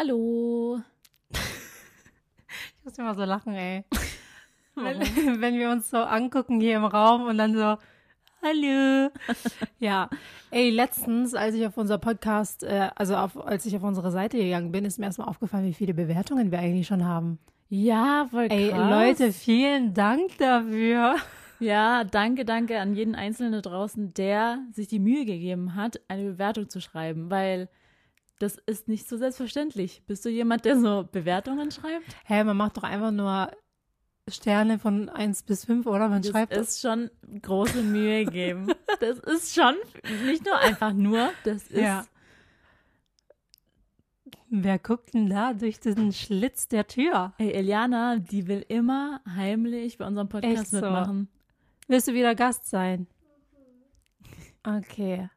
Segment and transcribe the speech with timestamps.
[0.00, 0.80] Hallo.
[2.78, 3.84] Ich muss immer so lachen, ey.
[4.74, 7.76] wenn, wenn wir uns so angucken hier im Raum und dann so,
[8.42, 9.10] hallo.
[9.78, 10.08] ja,
[10.50, 14.38] ey, letztens, als ich auf unser Podcast, äh, also auf, als ich auf unsere Seite
[14.38, 17.38] gegangen bin, ist mir erstmal aufgefallen, wie viele Bewertungen wir eigentlich schon haben.
[17.68, 18.58] Ja, voll krass.
[18.58, 21.16] Ey, Leute, vielen Dank dafür.
[21.58, 26.24] Ja, danke, danke an jeden Einzelnen da draußen, der sich die Mühe gegeben hat, eine
[26.24, 27.68] Bewertung zu schreiben, weil
[28.40, 30.02] das ist nicht so selbstverständlich.
[30.06, 32.08] Bist du jemand, der so Bewertungen schreibt?
[32.24, 33.50] Hä, hey, man macht doch einfach nur
[34.28, 36.08] Sterne von 1 bis 5, oder?
[36.08, 37.10] Man das schreibt ist schon
[37.42, 38.72] große Mühe geben.
[39.00, 39.76] das ist schon
[40.24, 41.80] nicht nur einfach nur, das ist.
[41.82, 42.06] Ja.
[44.48, 47.34] Wer guckt denn da durch diesen Schlitz der Tür?
[47.36, 51.28] Ey, Eliana, die will immer heimlich bei unserem Podcast Echt mitmachen.
[51.88, 53.06] Willst du wieder Gast sein?
[54.64, 55.28] Okay.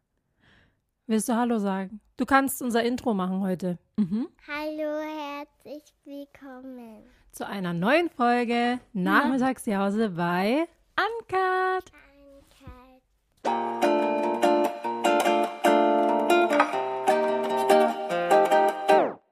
[1.06, 2.00] Willst du Hallo sagen?
[2.16, 3.80] Du kannst unser Intro machen heute.
[3.98, 4.28] Mhm.
[4.48, 11.92] Hallo, herzlich willkommen zu einer neuen Folge Nachmittagsjause bei Uncut.
[13.44, 13.64] Uncut.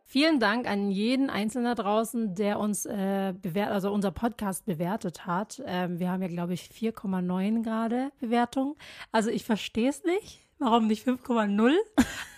[0.06, 5.28] Vielen Dank an jeden Einzelnen da draußen, der uns äh, bewertet, also unser Podcast bewertet
[5.28, 5.62] hat.
[5.68, 8.76] Ähm, wir haben ja, glaube ich, 4,9 gerade Bewertung.
[9.12, 10.40] Also ich verstehe es nicht.
[10.62, 11.73] Warum nicht 5,0?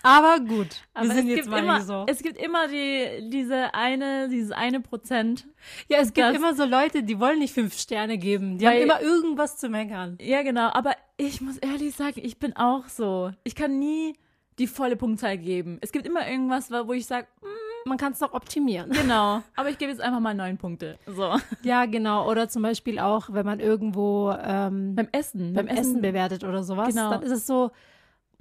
[0.01, 2.05] Aber gut, Aber wir sind jetzt mal immer, so.
[2.07, 5.45] Es gibt immer die, diese eine, dieses eine Prozent.
[5.89, 8.57] Ja, es gibt immer so Leute, die wollen nicht fünf Sterne geben.
[8.57, 10.17] Die haben immer irgendwas zu meckern.
[10.21, 10.69] Ja, genau.
[10.71, 13.31] Aber ich muss ehrlich sagen, ich bin auch so.
[13.43, 14.15] Ich kann nie
[14.57, 15.79] die volle Punktzahl geben.
[15.81, 18.89] Es gibt immer irgendwas, wo ich sage, mm, man kann es doch optimieren.
[18.91, 19.41] Genau.
[19.57, 20.97] Aber ich gebe jetzt einfach mal neun Punkte.
[21.07, 21.35] So.
[21.63, 22.29] Ja, genau.
[22.29, 26.45] Oder zum Beispiel auch, wenn man irgendwo ähm, beim Essen, beim, beim Essen, Essen bewertet
[26.45, 27.09] oder sowas, genau.
[27.09, 27.71] dann ist es so,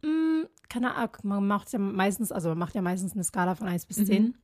[0.03, 3.55] mh, mm, keine Ahnung, man macht ja meistens, also man macht ja meistens eine Skala
[3.55, 4.07] von 1 bis mhm.
[4.07, 4.35] 10.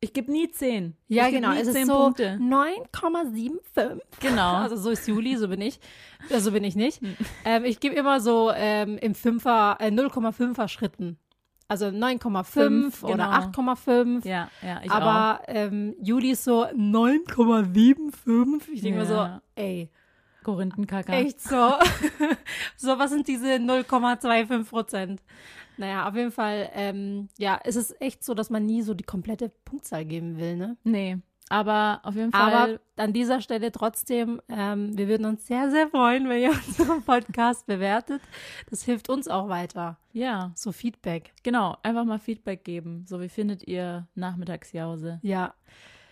[0.00, 0.94] Ich gebe nie 10.
[1.08, 1.52] Ja, genau.
[1.52, 4.00] Es ist so 9,75.
[4.20, 4.56] Genau.
[4.62, 5.80] Also so ist Juli, so bin ich.
[6.28, 7.00] Äh, so bin ich nicht.
[7.00, 7.16] Hm.
[7.44, 11.18] ähm, ich gebe immer so ähm, im Fünfer, äh, 0,5er Schritten.
[11.68, 13.14] Also 9,5 genau.
[13.14, 14.26] oder 8,5.
[14.28, 18.60] Ja, ja, ich Aber ähm, Juli ist so 9,75.
[18.72, 19.04] Ich denke ja.
[19.04, 19.90] mir so, ey.
[20.46, 21.12] Korinthenkacker.
[21.12, 21.56] Echt so.
[22.76, 25.20] so, was sind diese 0,25 Prozent?
[25.76, 29.02] Naja, auf jeden Fall, ähm, ja, es ist echt so, dass man nie so die
[29.02, 30.76] komplette Punktzahl geben will, ne?
[30.84, 31.18] Nee.
[31.48, 32.54] Aber auf jeden Fall.
[32.54, 37.02] Aber an dieser Stelle trotzdem, ähm, wir würden uns sehr, sehr freuen, wenn ihr unseren
[37.02, 38.22] Podcast bewertet.
[38.70, 39.98] Das hilft uns auch weiter.
[40.12, 40.52] Ja.
[40.54, 41.32] So Feedback.
[41.42, 43.04] Genau, einfach mal Feedback geben.
[43.08, 45.18] So, wie findet ihr Nachmittagsjause?
[45.22, 45.54] Ja.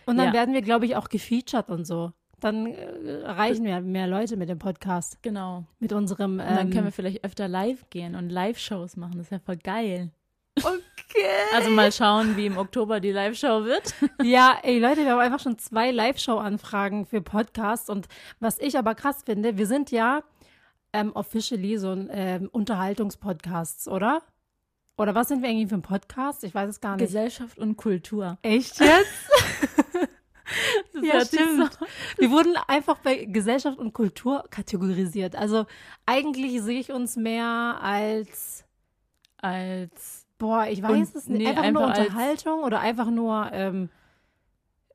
[0.05, 0.33] Und dann ja.
[0.33, 2.11] werden wir, glaube ich, auch gefeatured und so.
[2.39, 5.21] Dann äh, erreichen wir mehr Leute mit dem Podcast.
[5.21, 5.65] Genau.
[5.79, 6.39] Mit unserem.
[6.39, 9.13] Ähm, und dann können wir vielleicht öfter live gehen und Live-Shows machen.
[9.17, 10.11] Das ist ja voll geil.
[10.57, 10.75] Okay.
[11.53, 13.93] Also mal schauen, wie im Oktober die Live-Show wird.
[14.23, 17.89] Ja, ey Leute, wir haben einfach schon zwei Live-Show-Anfragen für Podcasts.
[17.89, 18.07] Und
[18.39, 20.23] was ich aber krass finde, wir sind ja
[20.93, 24.21] ähm, officially so ein ähm, Unterhaltungspodcasts, oder?
[24.97, 26.43] Oder was sind wir eigentlich für ein Podcast?
[26.43, 27.05] Ich weiß es gar nicht.
[27.05, 28.37] Gesellschaft und Kultur.
[28.41, 30.09] Echt jetzt?
[31.01, 31.73] ja, stimmt.
[31.73, 31.85] So.
[32.17, 35.35] Wir wurden einfach bei Gesellschaft und Kultur kategorisiert.
[35.35, 35.65] Also
[36.05, 38.63] eigentlich sehe ich uns mehr als
[39.37, 41.39] als Boah, ich weiß und, es nicht.
[41.39, 43.89] Nee, einfach, einfach, nur Unterhaltung oder einfach nur ähm,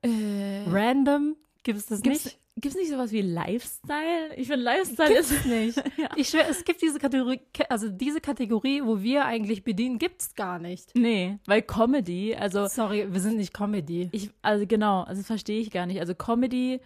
[0.03, 1.37] äh, random?
[1.62, 2.40] Gibt es das gibt's, nicht?
[2.60, 4.34] Gibt es nicht sowas wie Lifestyle?
[4.37, 5.76] Ich finde, Lifestyle gibt's ist es nicht.
[5.98, 6.09] ja.
[6.16, 10.34] Ich schwör, es gibt diese Kategorie, also diese Kategorie, wo wir eigentlich bedienen, gibt es
[10.34, 10.91] gar nicht.
[10.94, 12.66] Nee, weil Comedy, also.
[12.66, 14.09] Sorry, wir sind nicht Comedy.
[14.12, 16.00] Ich, also genau, also das verstehe ich gar nicht.
[16.00, 16.81] Also Comedy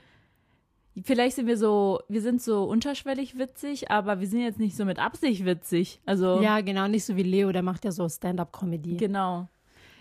[1.03, 4.85] vielleicht sind wir so, wir sind so unterschwellig witzig, aber wir sind jetzt nicht so
[4.85, 6.01] mit Absicht witzig.
[6.07, 8.97] Also ja, genau, nicht so wie Leo, der macht ja so Stand-up-Comedy.
[8.97, 9.49] Genau.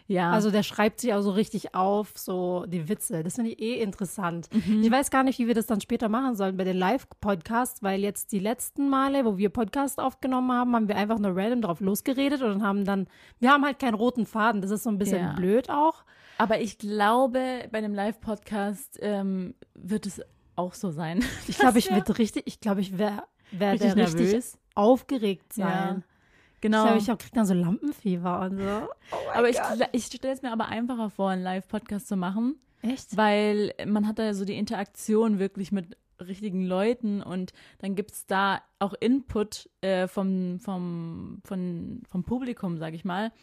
[0.08, 0.32] Ja.
[0.32, 3.24] Also der schreibt sich auch so richtig auf, so die Witze.
[3.24, 4.50] Das finde ich eh interessant.
[4.54, 4.84] Mhm.
[4.84, 8.02] Ich weiß gar nicht, wie wir das dann später machen sollen bei den Live-Podcasts, weil
[8.02, 11.80] jetzt die letzten Male, wo wir Podcast aufgenommen haben, haben wir einfach nur random drauf
[11.80, 13.08] losgeredet und haben dann,
[13.40, 14.62] wir haben halt keinen roten Faden.
[14.62, 15.34] Das ist so ein bisschen ja.
[15.34, 16.04] blöd auch.
[16.38, 20.22] Aber ich glaube, bei einem Live-Podcast ähm, wird es
[20.56, 21.24] auch so sein.
[21.48, 26.04] Ich glaube, ich werde richtig, ich glaube, ich werde werd richtig, richtig aufgeregt sein.
[26.08, 26.13] Ja.
[26.64, 26.96] Genau.
[26.96, 28.88] Ich glaube, ich kriege dann so Lampenfieber und so.
[29.12, 29.58] Oh aber ich,
[29.92, 32.56] ich stelle es mir aber einfacher vor, einen Live-Podcast zu machen.
[32.82, 33.18] Echt?
[33.18, 38.28] Weil man hat da so die Interaktion wirklich mit richtigen Leuten und dann gibt es
[38.28, 43.34] da auch Input äh, vom, vom, von, vom Publikum, sag ich mal,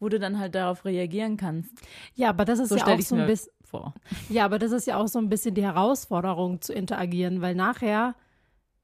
[0.00, 1.70] wo du dann halt darauf reagieren kannst.
[2.16, 3.94] Ja, aber das ist so ja auch so ein bisschen vor.
[4.28, 8.16] Ja, aber das ist ja auch so ein bisschen die Herausforderung zu interagieren, weil nachher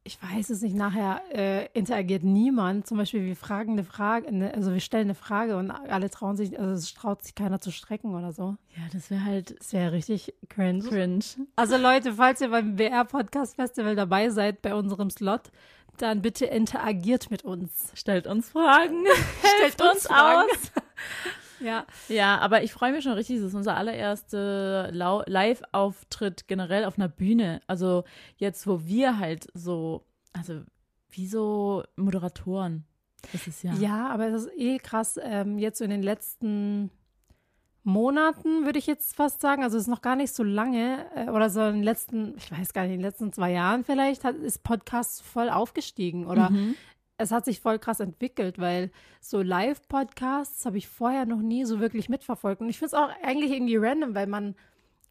[0.05, 2.87] ich weiß es nicht, nachher äh, interagiert niemand.
[2.87, 6.37] Zum Beispiel, wir fragen eine Frage, ne, also wir stellen eine Frage und alle trauen
[6.37, 8.57] sich, also es traut sich keiner zu strecken oder so.
[8.77, 10.83] Ja, das wäre halt Das wäre richtig cringe.
[10.83, 11.25] cringe.
[11.57, 15.53] Also Leute, falls ihr beim BR Podcast Festival dabei seid, bei unserem Slot,
[15.99, 17.93] dann bitte interagiert mit uns.
[17.95, 19.05] Stellt uns Fragen.
[19.39, 20.47] Stellt Helft uns aus.
[21.63, 21.87] Ja.
[22.09, 23.39] Ja, aber ich freue mich schon richtig.
[23.39, 27.61] Das ist unser allererster Live-Auftritt generell auf einer Bühne.
[27.67, 28.05] Also
[28.37, 30.61] jetzt, wo wir halt so, also
[31.11, 32.85] wie so Moderatoren.
[33.33, 33.75] Das ist ja.
[33.75, 36.91] Ja, aber es ist eh krass, ähm, jetzt so in den letzten
[37.85, 41.31] Monaten, würde ich jetzt fast sagen, also es ist noch gar nicht so lange, äh,
[41.31, 44.23] oder so in den letzten, ich weiß gar nicht, in den letzten zwei Jahren vielleicht,
[44.25, 46.77] hat, ist Podcast voll aufgestiegen oder Mhm.
[47.23, 48.91] Es hat sich voll krass entwickelt, weil
[49.21, 52.61] so Live-Podcasts habe ich vorher noch nie so wirklich mitverfolgt.
[52.61, 54.55] Und ich finde es auch eigentlich irgendwie random, weil man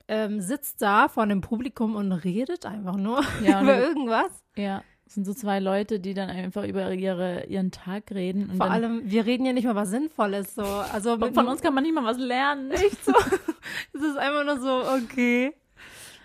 [0.08, 4.44] ähm, sitzt da vor einem Publikum und redet einfach nur Ja, über irgendwas.
[4.56, 8.48] Ja, es sind so zwei Leute, die dann einfach über ihre, ihren Tag reden.
[8.48, 10.56] Vor dann, allem, wir reden ja nicht mal was Sinnvolles.
[10.56, 10.64] So.
[10.64, 12.72] Also mit, von uns kann man nicht mal was lernen.
[12.72, 13.14] echt so.
[13.94, 15.54] es ist einfach nur so, okay.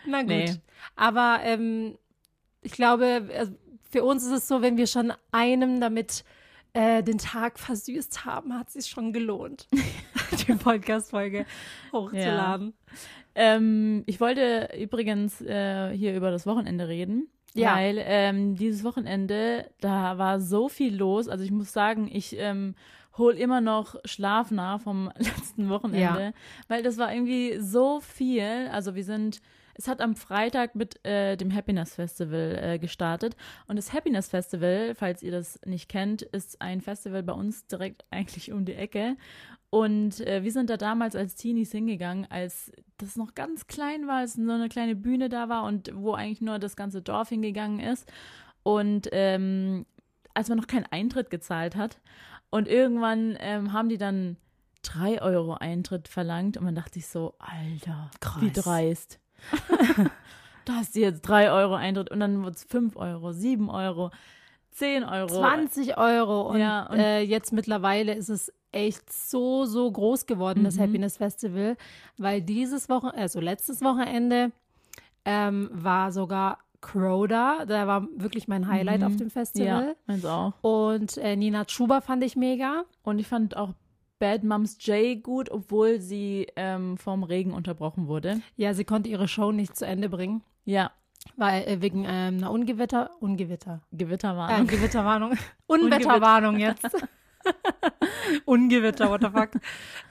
[0.06, 0.28] Na gut.
[0.28, 0.54] Nee.
[0.94, 1.98] Aber ähm,
[2.62, 3.52] ich glaube, also
[3.96, 6.22] für uns ist es so, wenn wir schon einem damit
[6.74, 9.68] äh, den Tag versüßt haben, hat es sich schon gelohnt,
[10.46, 11.46] die Podcast-Folge
[11.94, 12.74] hochzuladen.
[13.34, 17.28] Ähm, ich wollte übrigens äh, hier über das Wochenende reden.
[17.54, 17.76] Ja.
[17.76, 21.26] Weil ähm, dieses Wochenende, da war so viel los.
[21.26, 22.74] Also ich muss sagen, ich ähm,
[23.16, 26.22] hol immer noch Schlaf nach vom letzten Wochenende.
[26.22, 26.32] Ja.
[26.68, 28.68] Weil das war irgendwie so viel.
[28.70, 29.40] Also wir sind,
[29.78, 33.36] es hat am Freitag mit äh, dem Happiness Festival äh, gestartet.
[33.66, 38.04] Und das Happiness Festival, falls ihr das nicht kennt, ist ein Festival bei uns direkt
[38.10, 39.16] eigentlich um die Ecke.
[39.70, 44.18] Und äh, wir sind da damals als Teenies hingegangen, als das noch ganz klein war,
[44.18, 47.80] als so eine kleine Bühne da war und wo eigentlich nur das ganze Dorf hingegangen
[47.80, 48.10] ist.
[48.62, 49.84] Und ähm,
[50.34, 52.00] als man noch keinen Eintritt gezahlt hat.
[52.50, 54.36] Und irgendwann ähm, haben die dann
[54.82, 58.64] drei Euro Eintritt verlangt und man dachte sich so, Alter, wie Krass.
[58.64, 59.20] dreist.
[60.64, 64.10] da hast du jetzt drei Euro Eintritt und dann wird es fünf Euro, sieben Euro,
[64.72, 65.28] zehn Euro.
[65.38, 66.42] 20 Euro.
[66.50, 70.80] Und, Ja, und- äh, jetzt mittlerweile ist es echt so, so groß geworden, das Mhm.
[70.82, 71.76] Happiness Festival,
[72.18, 74.52] weil dieses Wochenende, also letztes Wochenende,
[75.24, 77.64] ähm, war sogar Crow da.
[77.64, 79.06] Da war wirklich mein Highlight Mhm.
[79.06, 79.88] auf dem Festival.
[79.88, 80.52] Ja, meins auch.
[80.60, 82.84] Und äh, Nina Chuba fand ich mega.
[83.02, 83.70] Und ich fand auch
[84.18, 88.40] Bad Moms J gut, obwohl sie ähm, vom Regen unterbrochen wurde.
[88.56, 90.90] Ja, sie konnte ihre Show nicht zu Ende bringen, Ja,
[91.36, 94.66] weil äh, wegen ähm, einer Ungewitter, Ungewitter, äh, Gewitterwarnung.
[94.68, 96.86] Gewitterwarnung, Unwetterwarnung jetzt.
[98.44, 99.50] Ungewitter, what the fuck.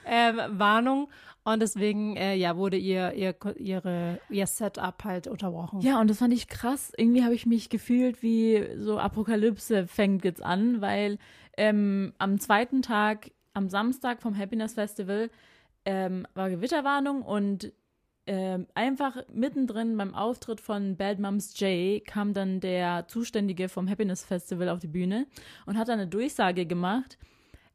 [0.06, 1.08] ähm, Warnung.
[1.44, 5.80] Und deswegen, äh, ja, wurde ihr, ihr, ihre, ihr Setup halt unterbrochen.
[5.80, 6.92] Ja, und das fand ich krass.
[6.96, 11.18] Irgendwie habe ich mich gefühlt wie so Apokalypse fängt jetzt an, weil
[11.56, 15.30] ähm, am zweiten Tag, am Samstag vom Happiness Festival,
[15.84, 17.72] ähm, war Gewitterwarnung und
[18.26, 24.24] ähm, einfach mittendrin beim Auftritt von Bad Moms J kam dann der Zuständige vom Happiness
[24.24, 25.26] Festival auf die Bühne
[25.64, 27.18] und hat dann eine Durchsage gemacht.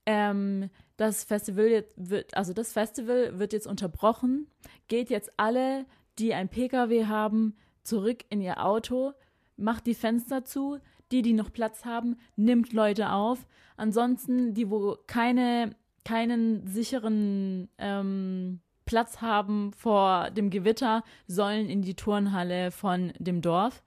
[0.06, 4.48] Ähm, das Festival jetzt wird, also das Festival wird jetzt unterbrochen.
[4.88, 5.86] Geht jetzt alle,
[6.19, 9.13] die ein PKW haben, zurück in ihr Auto,
[9.57, 10.80] macht die Fenster zu.
[11.11, 13.47] Die, die noch Platz haben, nimmt Leute auf.
[13.77, 15.75] Ansonsten, die, wo keine,
[16.05, 23.83] keinen sicheren ähm, Platz haben vor dem Gewitter, sollen in die Turnhalle von dem Dorf.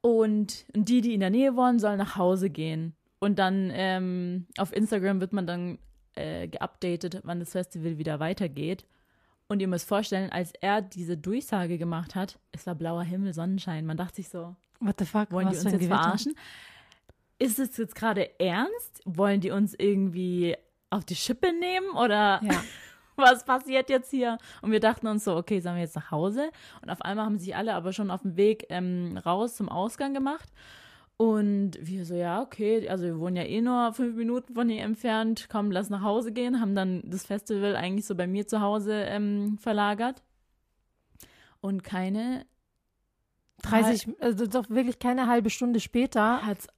[0.00, 2.94] Und die, die in der Nähe wohnen, sollen nach Hause gehen.
[3.18, 5.78] Und dann ähm, auf Instagram wird man dann
[6.14, 8.86] äh, geupdatet, wann das Festival wieder weitergeht.
[9.48, 13.86] Und ihr müsst vorstellen, als er diese Durchsage gemacht hat, es war blauer Himmel, Sonnenschein.
[13.86, 15.30] Man dachte sich so, What the fuck?
[15.30, 16.34] wollen die was uns für ein jetzt verarschen?
[17.38, 19.02] Ist es jetzt gerade ernst?
[19.04, 20.56] Wollen die uns irgendwie
[20.90, 22.62] auf die Schippe nehmen oder Ja.
[23.16, 24.38] was passiert jetzt hier?
[24.62, 26.50] Und wir dachten uns so, okay, sollen wir jetzt nach Hause?
[26.82, 30.14] Und auf einmal haben sich alle aber schon auf dem Weg ähm, raus zum Ausgang
[30.14, 30.50] gemacht.
[31.18, 34.82] Und wir so, ja, okay, also wir wohnen ja eh nur fünf Minuten von hier
[34.82, 38.60] entfernt, komm, lass nach Hause gehen, haben dann das Festival eigentlich so bei mir zu
[38.60, 40.22] Hause ähm, verlagert.
[41.62, 42.44] Und keine
[43.62, 46.68] 30, also doch wirklich keine halbe Stunde später hat's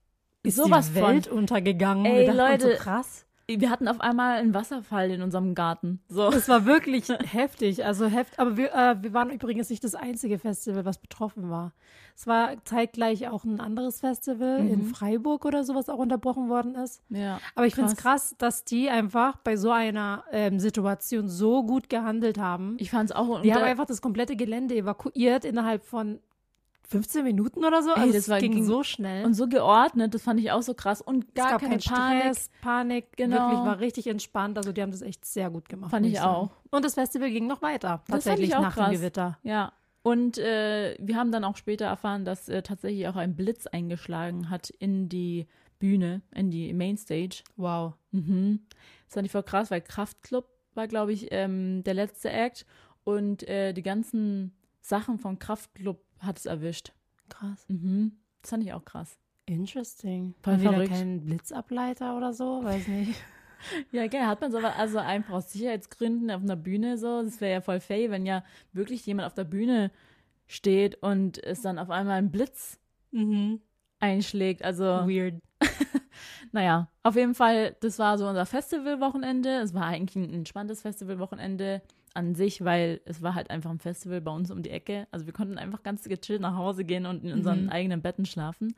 [0.43, 2.05] ist sowas die Welt untergegangen.
[2.05, 2.71] Ey, Wir Leute.
[2.71, 3.25] so krass.
[3.47, 6.01] Wir hatten auf einmal einen Wasserfall in unserem Garten.
[6.07, 6.29] So.
[6.29, 7.83] Das war wirklich heftig.
[7.83, 11.73] Also heft, aber wir, äh, wir waren übrigens nicht das einzige Festival, was betroffen war.
[12.15, 16.75] Es war zeitgleich auch ein anderes Festival in Freiburg oder so, was auch unterbrochen worden
[16.75, 17.01] ist.
[17.09, 17.39] Ja.
[17.55, 21.89] Aber ich finde es krass, dass die einfach bei so einer ähm, Situation so gut
[21.89, 22.75] gehandelt haben.
[22.77, 23.29] Ich fand's auch.
[23.29, 26.19] und die haben einfach das komplette Gelände evakuiert innerhalb von
[26.89, 27.91] 15 Minuten oder so.
[27.91, 29.25] Ey, Also das es war- ging, ging- so schnell.
[29.25, 31.01] Und so geordnet, das fand ich auch so krass.
[31.01, 32.21] Und es gar gab keine keinen Panik.
[32.23, 33.17] Stress, Panik.
[33.17, 33.35] Genau.
[33.49, 34.57] Wirklich war richtig entspannt.
[34.57, 35.91] Also die haben das echt sehr gut gemacht.
[35.91, 36.27] Fand ich sagen.
[36.27, 36.49] auch.
[36.71, 38.01] Und das Festival ging noch weiter.
[38.07, 38.89] Das Tatsächlich nach krass.
[38.89, 39.37] dem Gewitter.
[39.43, 39.71] Ja.
[40.01, 44.49] Und äh, wir haben dann auch später erfahren, dass äh, tatsächlich auch ein Blitz eingeschlagen
[44.49, 47.43] hat in die Bühne, in die Mainstage.
[47.57, 47.93] Wow.
[48.11, 48.61] Mhm.
[49.05, 52.65] Das fand ich voll krass, weil Kraftclub war, glaube ich, ähm, der letzte Act
[53.03, 56.93] und äh, die ganzen Sachen von Kraftclub hat es erwischt.
[57.29, 57.65] Krass.
[57.67, 58.13] Mhm.
[58.41, 59.17] Das fand ich auch krass.
[59.45, 60.35] Interesting.
[60.41, 62.63] Voll Mal wieder kein Blitzableiter oder so?
[62.63, 63.15] Weiß nicht.
[63.91, 64.27] Ja, geil.
[64.27, 67.23] Hat man so also einfach aus Sicherheitsgründen auf einer Bühne so.
[67.23, 69.91] Das wäre ja voll fay, wenn ja wirklich jemand auf der Bühne
[70.47, 72.79] steht und es dann auf einmal ein Blitz
[73.11, 73.61] mhm.
[73.99, 74.63] einschlägt.
[74.63, 75.35] Also, Weird.
[76.51, 79.49] naja, auf jeden Fall, das war so unser Festivalwochenende.
[79.59, 81.81] Es war eigentlich ein entspanntes Festivalwochenende
[82.13, 85.07] an sich, weil es war halt einfach ein Festival bei uns um die Ecke.
[85.11, 87.69] Also wir konnten einfach ganz gechillt nach Hause gehen und in unseren Mhm.
[87.69, 88.75] eigenen Betten schlafen.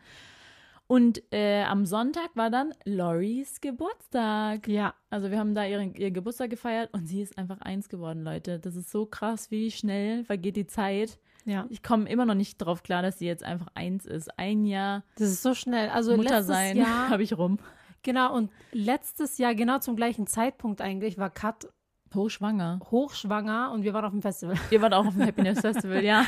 [0.87, 4.67] Und äh, am Sonntag war dann Loris Geburtstag.
[4.67, 4.93] Ja.
[5.09, 8.59] Also wir haben da ihren, ihr Geburtstag gefeiert und sie ist einfach eins geworden, Leute.
[8.59, 11.17] Das ist so krass, wie schnell vergeht die Zeit.
[11.45, 11.65] Ja.
[11.69, 14.37] Ich komme immer noch nicht drauf klar, dass sie jetzt einfach eins ist.
[14.37, 15.89] Ein Jahr Das ist so schnell.
[15.89, 17.57] Also Mutter sein habe ich rum.
[18.03, 21.69] genau, und letztes Jahr, genau zum gleichen Zeitpunkt eigentlich, war Kat
[22.13, 22.79] Hochschwanger.
[22.91, 24.55] hochschwanger und wir waren auf dem Festival.
[24.69, 26.25] Ihr wart auch auf dem Happiness Festival, ja.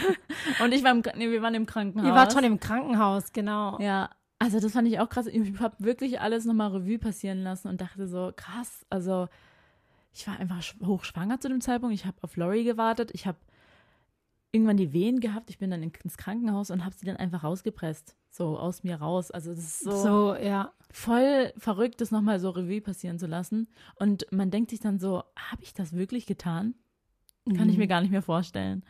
[0.64, 2.08] Und ich war im, nee, wir waren im Krankenhaus.
[2.08, 3.80] Ihr wart schon im Krankenhaus, genau.
[3.80, 4.10] Ja,
[4.40, 5.28] also das fand ich auch krass.
[5.28, 9.28] Ich habe wirklich alles nochmal Revue passieren lassen und dachte so, krass, also
[10.14, 11.96] ich war einfach sch- hochschwanger zu dem Zeitpunkt.
[11.96, 13.12] Ich habe auf Lori gewartet.
[13.14, 13.38] Ich habe
[14.54, 15.50] irgendwann die Wehen gehabt.
[15.50, 18.16] Ich bin dann in- ins Krankenhaus und habe sie dann einfach rausgepresst.
[18.30, 19.30] So aus mir raus.
[19.32, 20.72] Also das ist so, So, ja.
[20.92, 23.68] voll verrückt, das nochmal so Revue passieren zu lassen.
[23.96, 26.76] Und man denkt sich dann so, habe ich das wirklich getan?
[27.58, 27.82] Kann ich Mhm.
[27.82, 28.84] mir gar nicht mehr vorstellen.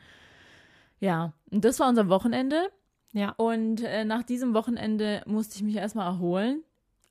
[0.99, 2.69] Ja, und das war unser Wochenende.
[3.13, 6.63] Ja, Und äh, nach diesem Wochenende musste ich mich erstmal erholen.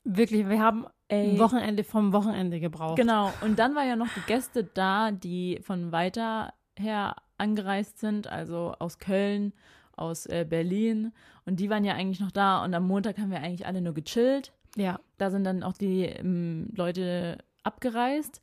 [0.05, 1.31] wirklich, wir haben Ey.
[1.31, 2.97] ein Wochenende vom Wochenende gebraucht.
[2.97, 3.33] Genau.
[3.43, 8.75] Und dann war ja noch die Gäste da, die von weiter her angereist sind, also
[8.79, 9.53] aus Köln,
[9.97, 11.13] aus äh, Berlin.
[11.45, 12.65] Und die waren ja eigentlich noch da.
[12.65, 14.53] Und am Montag haben wir eigentlich alle nur gechillt.
[14.77, 18.41] Ja, Da sind dann auch die ähm, Leute abgereist.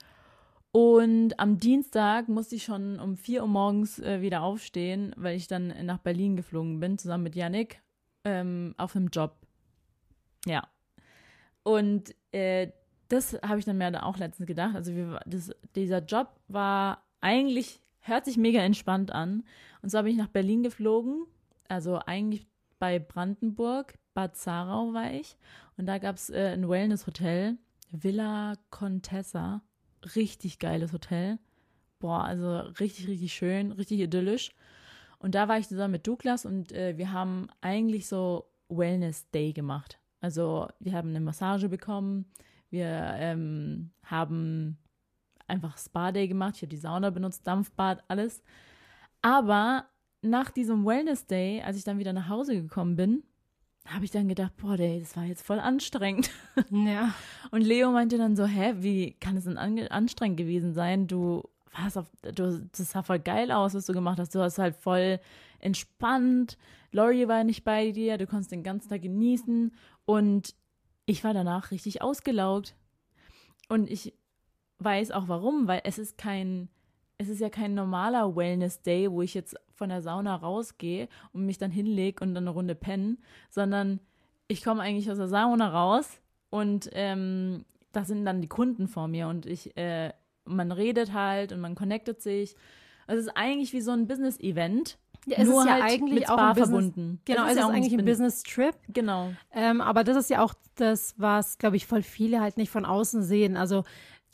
[0.72, 5.48] Und am Dienstag musste ich schon um 4 Uhr morgens äh, wieder aufstehen, weil ich
[5.48, 7.82] dann nach Berlin geflogen bin, zusammen mit Yannick,
[8.24, 9.36] ähm, auf einem Job.
[10.46, 10.68] Ja.
[11.64, 12.72] Und äh,
[13.08, 14.76] das habe ich dann mir dann auch letztens gedacht.
[14.76, 19.44] Also wir, das, dieser Job war eigentlich, hört sich mega entspannt an.
[19.82, 21.26] Und so bin ich nach Berlin geflogen,
[21.68, 22.46] also eigentlich
[22.80, 25.38] bei Brandenburg, Bad Zarau war ich.
[25.78, 27.58] Und da gab es äh, ein Wellness-Hotel,
[27.92, 29.62] Villa Contessa.
[30.16, 31.40] Richtig geiles Hotel.
[32.00, 34.52] Boah, also richtig, richtig schön, richtig idyllisch.
[35.20, 39.52] Und da war ich zusammen mit Douglas und äh, wir haben eigentlich so Wellness Day
[39.52, 40.00] gemacht.
[40.22, 42.26] Also wir haben eine Massage bekommen,
[42.70, 44.78] wir ähm, haben
[45.50, 48.42] einfach Spa Day gemacht, ich habe die Sauna benutzt, Dampfbad, alles.
[49.22, 49.86] Aber
[50.22, 53.24] nach diesem Wellness Day, als ich dann wieder nach Hause gekommen bin,
[53.86, 56.30] habe ich dann gedacht, boah, ey, das war jetzt voll anstrengend.
[56.70, 57.14] ja.
[57.52, 61.08] Und Leo meinte dann so, hä, wie kann es denn anstrengend gewesen sein?
[61.08, 61.44] Du
[61.76, 64.36] warst auf, du, das sah voll geil aus, was du gemacht hast.
[64.36, 65.20] Du hast halt voll
[65.60, 66.58] entspannt.
[66.92, 69.74] Laurie war nicht bei dir, du konntest den ganzen Tag genießen.
[70.06, 70.56] Und
[71.06, 72.76] ich war danach richtig ausgelaugt.
[73.70, 74.14] Und ich
[74.80, 76.70] weiß auch warum, weil es ist kein,
[77.18, 81.58] es ist ja kein normaler Wellness-Day, wo ich jetzt von der Sauna rausgehe und mich
[81.58, 83.20] dann hinlege und dann eine Runde pennen,
[83.50, 84.00] sondern
[84.48, 89.08] ich komme eigentlich aus der Sauna raus und ähm, da sind dann die Kunden vor
[89.08, 90.12] mir und ich, äh,
[90.46, 92.56] man redet halt und man connectet sich.
[93.08, 94.98] Es ist eigentlich wie so ein Business-Event.
[95.26, 97.22] Ja, es nur ist ja halt eigentlich mit auch ein Business- verbunden.
[97.26, 98.76] Genau, es ist, ja auch eigentlich ein Business-Trip.
[98.88, 99.32] Genau.
[99.52, 102.86] Ähm, aber das ist ja auch das, was, glaube ich, voll viele halt nicht von
[102.86, 103.58] außen sehen.
[103.58, 103.84] Also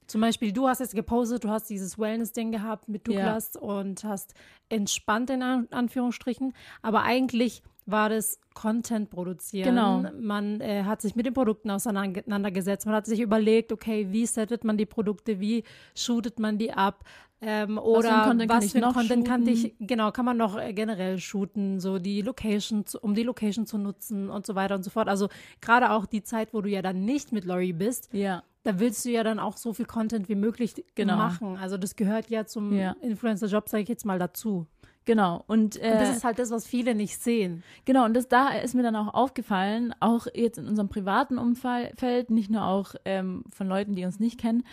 [0.08, 3.16] zum Beispiel, du hast jetzt gepostet, du hast dieses Wellness-Ding gehabt mit Ja.
[3.26, 4.34] Douglas und hast
[4.70, 6.54] entspannt in An Anführungsstrichen.
[6.82, 9.70] Aber eigentlich war das Content produzieren.
[9.76, 10.04] Genau.
[10.20, 12.86] Man äh, hat sich mit den Produkten auseinandergesetzt.
[12.86, 15.64] Man hat sich überlegt, okay, wie settet man die Produkte, wie
[15.96, 17.04] shootet man die ab?
[17.42, 20.58] Ähm, oder für was ich für ein noch Content kann ich, genau, kann man noch
[20.58, 24.84] äh, generell shooten, so die Location, um die Location zu nutzen und so weiter und
[24.84, 25.10] so fort.
[25.10, 25.28] Also
[25.62, 28.42] gerade auch die Zeit, wo du ja dann nicht mit Lori bist, Ja.
[28.64, 31.18] da willst du ja dann auch so viel Content wie möglich Genau.
[31.18, 31.58] machen.
[31.58, 32.96] Also das gehört ja zum Ja.
[33.02, 34.66] Influencer-Job, sage ich jetzt mal dazu.
[35.06, 35.44] Genau.
[35.48, 37.64] Und, äh, Und das ist halt das, was viele nicht sehen.
[37.86, 42.32] Genau, und das da ist mir dann auch aufgefallen, auch jetzt in unserem privaten Umfeld,
[42.32, 44.64] nicht nur auch ähm, von Leuten, die uns nicht kennen,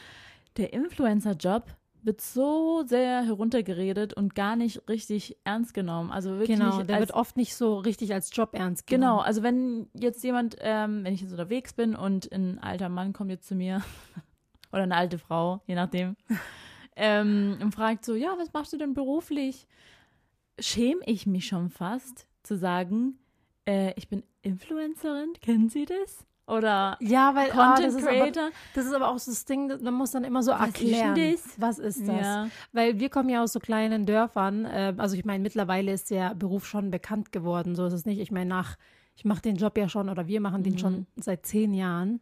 [0.56, 1.64] der Influencer-Job
[2.04, 6.10] wird so sehr heruntergeredet und gar nicht richtig ernst genommen.
[6.10, 9.12] Also wirklich Genau, der als, wird oft nicht so richtig als Job ernst genommen.
[9.12, 13.12] Genau, also wenn jetzt jemand, ähm, wenn ich jetzt unterwegs bin und ein alter Mann
[13.12, 13.82] kommt jetzt zu mir
[14.72, 16.16] oder eine alte Frau, je nachdem,
[16.96, 19.68] ähm, und fragt so, ja, was machst du denn beruflich?
[20.58, 23.18] Schäme ich mich schon fast zu sagen,
[23.66, 26.24] äh, ich bin Influencerin, kennen Sie das?
[26.46, 28.50] Oder Ja, weil ah, Content das, ist aber, Creator?
[28.74, 31.14] das ist aber auch so das Ding, man muss dann immer so Was ist erklären,
[31.14, 31.42] das?
[31.56, 32.20] was ist das?
[32.20, 32.48] Ja.
[32.72, 34.64] Weil wir kommen ja aus so kleinen Dörfern.
[34.64, 37.76] Äh, also ich meine, mittlerweile ist der Beruf schon bekannt geworden.
[37.76, 38.18] So ist es nicht.
[38.20, 38.76] Ich meine, nach,
[39.16, 40.78] ich mache den Job ja schon oder wir machen den Mhm.
[40.78, 42.20] schon seit zehn Jahren.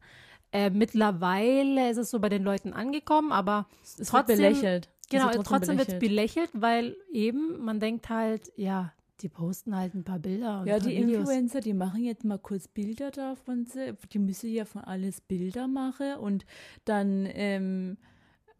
[0.52, 4.88] Äh, mittlerweile ist es so bei den Leuten angekommen, aber es wird trotzdem- belächelt.
[5.10, 6.50] Genau, wird trotzdem wird es belächelt.
[6.52, 10.88] weil eben man denkt halt, ja, die posten halt ein paar Bilder und Ja, paar
[10.88, 11.20] die Videos.
[11.20, 13.66] Influencer, die machen jetzt mal kurz Bilder davon.
[14.12, 16.46] Die müssen ja von alles Bilder machen und
[16.84, 17.98] dann, ähm,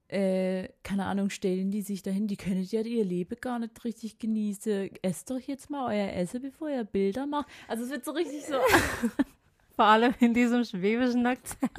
[0.08, 2.26] äh, keine Ahnung, stellen die sich dahin.
[2.26, 4.90] Die können ja ihr Leben gar nicht richtig genießen.
[5.02, 7.48] Esst doch jetzt mal euer Essen, bevor ihr Bilder macht.
[7.68, 8.54] Also es wird so richtig so,
[9.80, 11.70] Vor allem in diesem schwäbischen Akzent.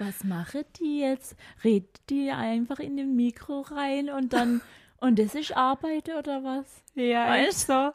[0.00, 1.36] was machen die jetzt?
[1.62, 4.60] Redet die einfach in den Mikro rein und dann,
[5.00, 6.82] und das ist Arbeit oder was?
[6.96, 7.92] Ja, Weißt so.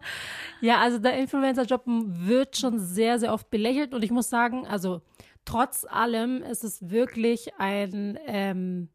[0.61, 5.01] Ja, also der Influencer-Job wird schon sehr, sehr oft belächelt und ich muss sagen, also
[5.43, 8.87] trotz allem ist es wirklich ein, ähm,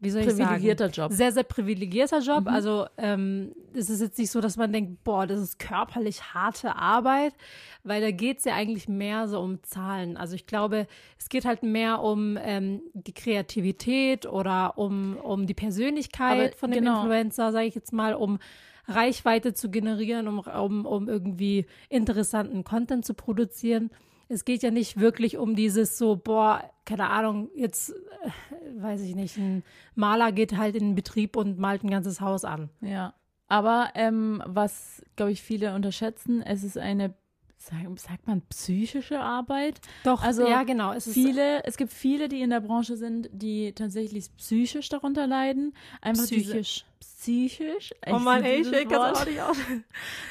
[0.00, 0.44] wie soll ich sagen?
[0.44, 1.12] Privilegierter Job.
[1.12, 2.42] Sehr, sehr privilegierter Job.
[2.42, 2.48] Mhm.
[2.48, 6.76] Also ähm, es ist jetzt nicht so, dass man denkt, boah, das ist körperlich harte
[6.76, 7.34] Arbeit,
[7.82, 10.16] weil da geht es ja eigentlich mehr so um Zahlen.
[10.16, 10.86] Also ich glaube,
[11.18, 16.70] es geht halt mehr um ähm, die Kreativität oder um, um die Persönlichkeit Aber von
[16.70, 17.02] dem genau.
[17.02, 18.38] Influencer, sage ich jetzt mal, um
[18.86, 23.90] Reichweite zu generieren, um, um, um irgendwie interessanten Content zu produzieren.
[24.28, 29.14] Es geht ja nicht wirklich um dieses so, boah, keine Ahnung, jetzt äh, weiß ich
[29.14, 29.62] nicht, ein
[29.94, 32.68] Maler geht halt in den Betrieb und malt ein ganzes Haus an.
[32.80, 33.14] Ja,
[33.48, 37.14] aber ähm, was, glaube ich, viele unterschätzen, es ist eine,
[37.58, 39.80] sag, sagt man, psychische Arbeit.
[40.04, 40.92] Doch, Also ja, genau.
[40.92, 45.26] Es ist, Viele, es gibt viele, die in der Branche sind, die tatsächlich psychisch darunter
[45.26, 45.74] leiden.
[46.00, 46.84] Einfach psychisch.
[47.00, 47.92] Diese, psychisch.
[48.06, 49.16] Oh Mann, ey, ich Wort.
[49.18, 49.56] auch nicht aus.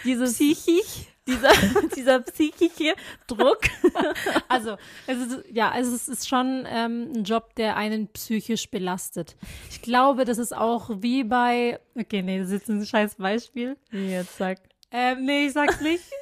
[0.04, 1.06] Dieses, Psychisch.
[1.28, 1.50] dieser,
[1.96, 2.96] dieser psychische
[3.28, 3.60] Druck.
[4.50, 9.36] Also, es ist, ja, also es ist schon ähm, ein Job, der einen psychisch belastet.
[9.70, 13.76] Ich glaube, das ist auch wie bei, okay, nee, das ist jetzt ein scheiß Beispiel.
[13.92, 14.60] Jetzt sag.
[14.90, 16.04] Ähm, nee, ich sag's nicht.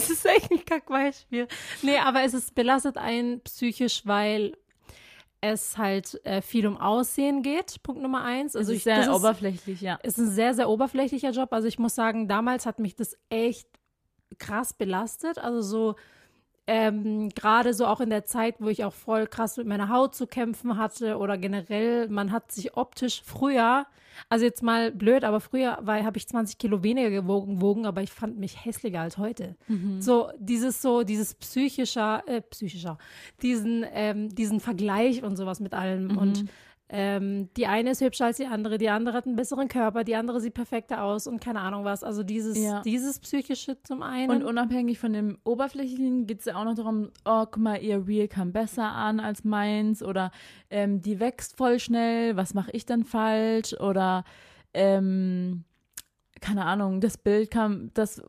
[0.00, 0.39] Es ist echt
[0.70, 1.48] Kackbeispiel.
[1.82, 4.56] Nee, aber es ist belastet einen psychisch, weil
[5.40, 7.82] es halt äh, viel um Aussehen geht.
[7.82, 8.54] Punkt Nummer eins.
[8.54, 9.96] Also ich sehr das ist, oberflächlich, ja.
[10.02, 11.52] ist ein sehr, sehr oberflächlicher Job.
[11.52, 13.68] Also ich muss sagen, damals hat mich das echt
[14.38, 15.38] krass belastet.
[15.38, 15.96] Also so
[16.72, 20.14] ähm, gerade so auch in der Zeit, wo ich auch voll krass mit meiner Haut
[20.14, 23.86] zu kämpfen hatte oder generell, man hat sich optisch früher,
[24.28, 28.12] also jetzt mal blöd, aber früher habe ich 20 Kilo weniger gewogen, gewogen, aber ich
[28.12, 29.56] fand mich hässlicher als heute.
[30.00, 32.98] So dieses so, dieses psychischer, äh, psychischer,
[33.42, 36.44] diesen, ähm, diesen Vergleich und sowas mit allem und
[36.92, 40.16] ähm, die eine ist hübscher als die andere, die andere hat einen besseren Körper, die
[40.16, 42.02] andere sieht perfekter aus und keine Ahnung was.
[42.02, 42.82] Also dieses, Ja.
[42.82, 44.30] dieses psychische zum einen.
[44.30, 48.08] Und unabhängig von dem Oberflächlichen geht es ja auch noch darum, oh, guck mal, ihr
[48.08, 50.32] Reel kam besser an als meins oder
[50.68, 54.24] ähm, die wächst voll schnell, was mache ich dann falsch oder
[54.74, 55.64] ähm,
[56.40, 58.22] keine Ahnung, das Bild kam, das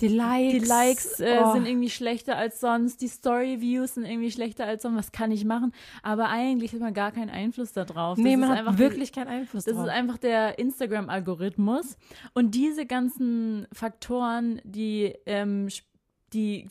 [0.00, 0.52] die Likes.
[0.52, 1.52] die Likes äh, oh.
[1.52, 5.44] sind irgendwie schlechter als sonst, die Story-Views sind irgendwie schlechter als sonst, was kann ich
[5.44, 5.72] machen?
[6.02, 8.18] Aber eigentlich hat man gar keinen Einfluss darauf.
[8.18, 9.86] Nee, man hat einfach wirklich keinen Einfluss das drauf.
[9.86, 11.96] ist einfach der Instagram-Algorithmus.
[12.32, 15.68] Und diese ganzen Faktoren, die, ähm,
[16.32, 16.68] die,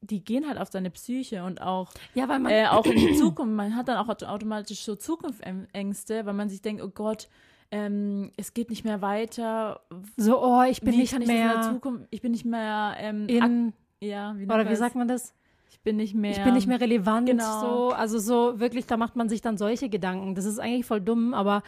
[0.00, 3.14] die gehen halt auf seine Psyche und auch, ja, weil man, äh, auch in die
[3.14, 3.54] Zukunft.
[3.54, 7.28] Man hat dann auch auto- automatisch so Zukunftsängste, weil man sich denkt, oh Gott,
[7.70, 9.80] ähm, es geht nicht mehr weiter.
[10.16, 12.06] so, oh, ich bin wie nicht ich das in der mehr Zukunft?
[12.10, 15.34] Ich bin nicht mehr ähm, in, ja, wie oder wie sagt man das?
[15.70, 16.30] Ich bin nicht mehr.
[16.32, 17.60] Ich bin nicht mehr relevant, genau.
[17.60, 20.34] so, also so wirklich, da macht man sich dann solche Gedanken.
[20.34, 21.62] Das ist eigentlich voll dumm, aber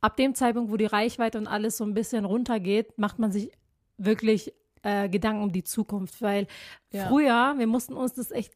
[0.00, 3.50] ab dem Zeitpunkt, wo die Reichweite und alles so ein bisschen runtergeht, macht man sich
[3.98, 6.46] wirklich äh, Gedanken um die Zukunft, weil
[6.92, 7.06] Ja.
[7.08, 8.52] früher, wir mussten uns das echt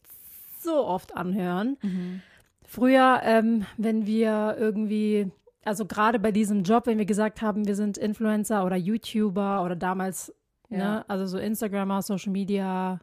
[0.61, 1.77] so oft anhören.
[1.83, 2.23] Mhm.
[2.67, 5.31] Früher, ähm, wenn wir irgendwie,
[5.65, 9.77] also gerade bei diesem Job, wenn wir gesagt haben, wir sind Influencer oder YouTuber oder
[9.77, 10.33] damals,
[10.71, 10.77] Ja.
[10.79, 12.99] ne, also so Instagrammer, Social Media,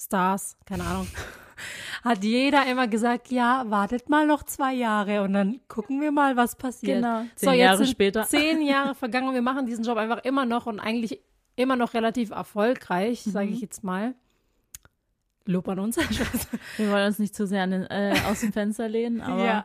[0.00, 1.06] Stars, keine Ahnung,
[2.04, 6.36] hat jeder immer gesagt, ja, wartet mal noch zwei Jahre und dann gucken wir mal,
[6.36, 7.02] was passiert.
[7.02, 7.22] Genau.
[7.36, 8.22] So, Zehn jetzt Jahre sind später.
[8.24, 11.20] Zehn Jahre vergangen und wir machen diesen Job einfach immer noch und eigentlich
[11.54, 13.52] immer noch relativ erfolgreich, sage Mhm.
[13.54, 14.14] ich jetzt mal.
[15.46, 15.96] Lob an uns.
[16.76, 19.64] Wir wollen uns nicht zu sehr an den, äh, aus dem Fenster lehnen, aber ja.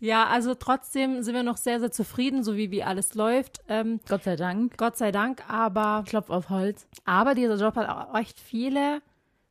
[0.00, 3.62] ja, also trotzdem sind wir noch sehr, sehr zufrieden, so wie, wie alles läuft.
[3.68, 4.76] Ähm, Gott sei Dank.
[4.78, 6.86] Gott sei Dank, aber, Klopf auf Holz.
[7.04, 9.02] aber dieser Job hat auch echt viele,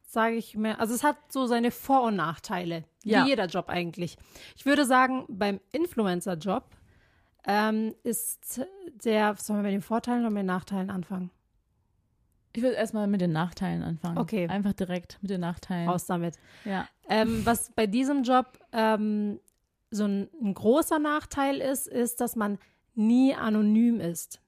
[0.04, 3.24] sage ich mir, also es hat so seine Vor- und Nachteile, Ja.
[3.26, 4.18] wie jeder Job eigentlich.
[4.58, 6.64] Ich würde sagen, beim Influencer-Job
[7.46, 8.62] ähm, ist
[9.04, 11.32] der, sollen wir mit den Vorteilen oder mit den Nachteilen anfangen?
[12.54, 14.18] Ich würde erstmal mit den Nachteilen anfangen.
[14.18, 14.48] Okay.
[14.48, 15.88] Einfach direkt mit den Nachteilen.
[15.90, 16.36] Raus damit.
[16.66, 16.88] Ja.
[17.10, 19.40] Ähm, was bei diesem Job ähm,
[19.90, 22.58] so ein, ein großer Nachteil ist, ist, dass man
[22.96, 24.40] nie anonym ist.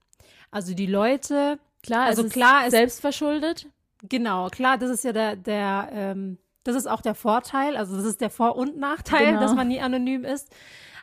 [0.52, 3.68] Also die Leute, Klar, Also es ist klar, es- selbstverschuldet.
[4.08, 8.06] genau, klar, das ist ja der, der ähm, das ist auch der Vorteil, also das
[8.06, 9.42] ist der Vor- und Nachteil, Genau.
[9.42, 10.50] dass man nie anonym ist.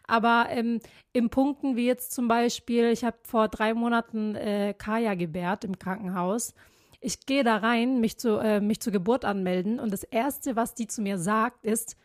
[0.06, 0.80] Aber ähm,
[1.12, 5.78] in Punkten wie jetzt zum Beispiel, ich habe vor drei Monaten äh, Kaya gebärt im
[5.78, 6.54] Krankenhaus.
[7.00, 10.74] Ich gehe da rein, mich, zu, äh, mich zur Geburt anmelden und das Erste, was
[10.74, 11.96] die zu mir sagt, ist,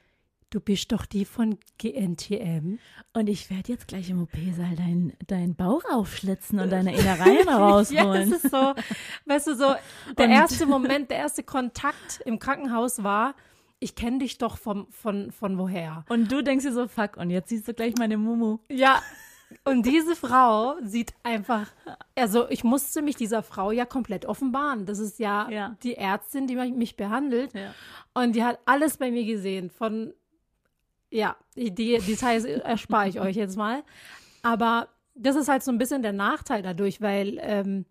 [0.51, 2.79] du bist doch die von GNTM.
[3.13, 8.29] Und ich werde jetzt gleich im OP-Saal deinen dein Bauch aufschlitzen und deine Innereien rausholen.
[8.29, 8.73] Ja, es ist so,
[9.25, 9.75] weißt du, so,
[10.17, 13.35] der Und- erste Moment, der erste Kontakt im Krankenhaus war,
[13.79, 16.05] ich kenne dich doch vom, von, von woher.
[16.07, 18.59] Und du denkst dir so, fuck, und jetzt siehst du gleich meine Mumu.
[18.69, 19.01] Ja,
[19.63, 21.71] und diese Frau sieht einfach,
[22.15, 24.85] also ich musste mich dieser Frau ja komplett offenbaren.
[24.85, 25.77] Das ist ja, Ja.
[25.83, 27.53] die Ärztin, die mich behandelt.
[27.53, 27.73] Ja.
[28.13, 29.69] Und die hat alles bei mir gesehen.
[29.69, 30.13] Von,
[31.09, 33.83] ja, die Details erspare ich euch jetzt mal.
[34.41, 37.85] Aber das ist halt so ein bisschen der Nachteil dadurch, weil ähm,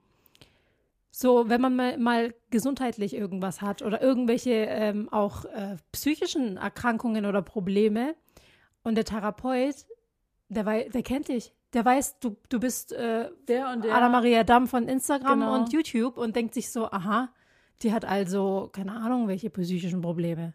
[1.11, 7.25] so, wenn man mal, mal gesundheitlich irgendwas hat oder irgendwelche ähm, auch äh, psychischen Erkrankungen
[7.25, 8.15] oder Probleme
[8.83, 9.77] und der Therapeut,
[10.49, 11.53] der, wei der kennt dich.
[11.73, 13.95] Der weiß, du, du bist äh, Der und der.
[13.95, 15.55] Anna-Maria Damm von Instagram Genau.
[15.55, 17.31] und YouTube und denkt sich so, aha,
[17.83, 20.55] die hat also, keine Ahnung, welche psychischen Probleme.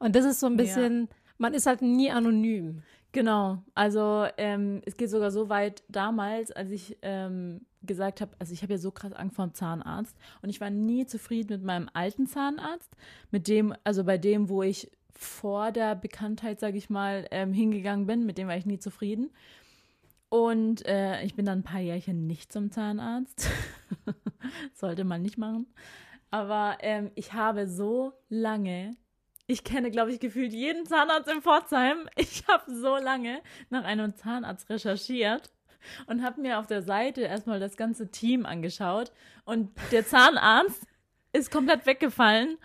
[0.00, 2.82] Und das ist so ein bisschen, man ist halt nie anonym.
[3.12, 8.52] Genau, also ähm, es geht sogar so weit damals, als ich ähm, gesagt habe, also
[8.52, 11.62] ich habe ja so krass Angst vor dem Zahnarzt und ich war nie zufrieden mit
[11.64, 12.90] meinem alten Zahnarzt,
[13.30, 18.06] mit dem, also bei dem, wo ich vor der Bekanntheit, sage ich mal, ähm, hingegangen
[18.06, 19.30] bin, mit dem war ich nie zufrieden.
[20.28, 23.50] Und äh, ich bin dann ein paar Jährchen nicht zum Zahnarzt.
[24.74, 25.66] Sollte man nicht machen.
[26.30, 28.96] Aber ähm, ich habe so lange,
[29.48, 32.08] ich kenne, glaube ich, gefühlt jeden Zahnarzt in Pforzheim.
[32.16, 35.50] Ich habe so lange nach einem Zahnarzt recherchiert
[36.06, 39.10] und habe mir auf der Seite erstmal das ganze Team angeschaut.
[39.44, 40.86] Und der Zahnarzt
[41.32, 42.56] ist komplett weggefallen,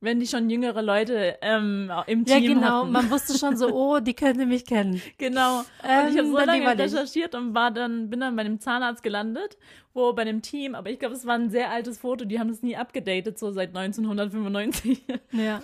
[0.00, 2.80] wenn die schon jüngere Leute ähm, im Ja, Team genau.
[2.82, 2.92] hatten.
[2.92, 5.02] Man wusste schon so, oh, die könnte mich kennen.
[5.18, 5.58] Genau.
[5.60, 9.02] Und Ähm, ich habe so lange recherchiert und war dann, bin dann bei dem Zahnarzt
[9.02, 9.58] gelandet,
[9.92, 12.48] wo bei dem Team, aber ich glaube, es war ein sehr altes Foto, die haben
[12.48, 15.02] das nie abgedatet, so seit 1995.
[15.32, 15.62] Ja.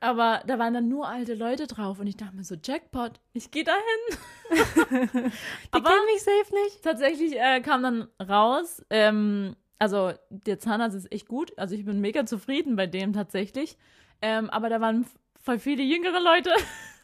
[0.00, 3.50] Aber da waren dann nur alte Leute drauf und ich dachte mir so, Jackpot, ich
[3.50, 4.18] gehe dahin.
[4.90, 6.82] Die Aber- kennen mich safe nicht.
[6.82, 12.00] Tatsächlich äh, kam dann raus, ähm, also der Zahnarzt ist echt gut, also ich bin
[12.00, 13.76] mega zufrieden bei dem tatsächlich.
[14.20, 15.06] Ähm, aber da waren
[15.40, 16.50] voll viele jüngere Leute.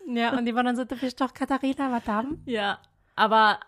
[0.07, 2.37] Ja, und die waren dann so, du bist doch Katharina Madame.
[2.45, 2.79] Ja,
[3.17, 3.59] aber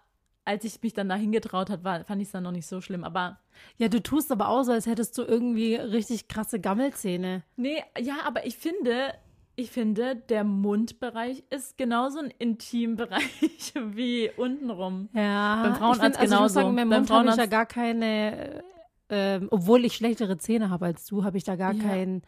[0.44, 2.82] als ich mich dann dahin getraut hat, war, fand ich es dann noch nicht so
[2.82, 3.04] schlimm.
[3.04, 3.40] Aber
[3.78, 7.42] Ja, du tust aber auch so, als hättest du irgendwie richtig krasse Gammelzähne.
[7.56, 9.14] nee, ja, aber ich finde,
[9.54, 15.08] ich finde, der Mundbereich ist genauso ein Intimbereich wie untenrum.
[15.14, 16.54] Ja, Beim Frauenarzt ich find, also ich muss genauso.
[16.66, 18.62] sagen, beim Mund habe ich ja gar keine,
[19.10, 21.82] ähm, obwohl ich schlechtere Zähne habe als du, habe ich da gar Ja.
[21.82, 22.22] kein,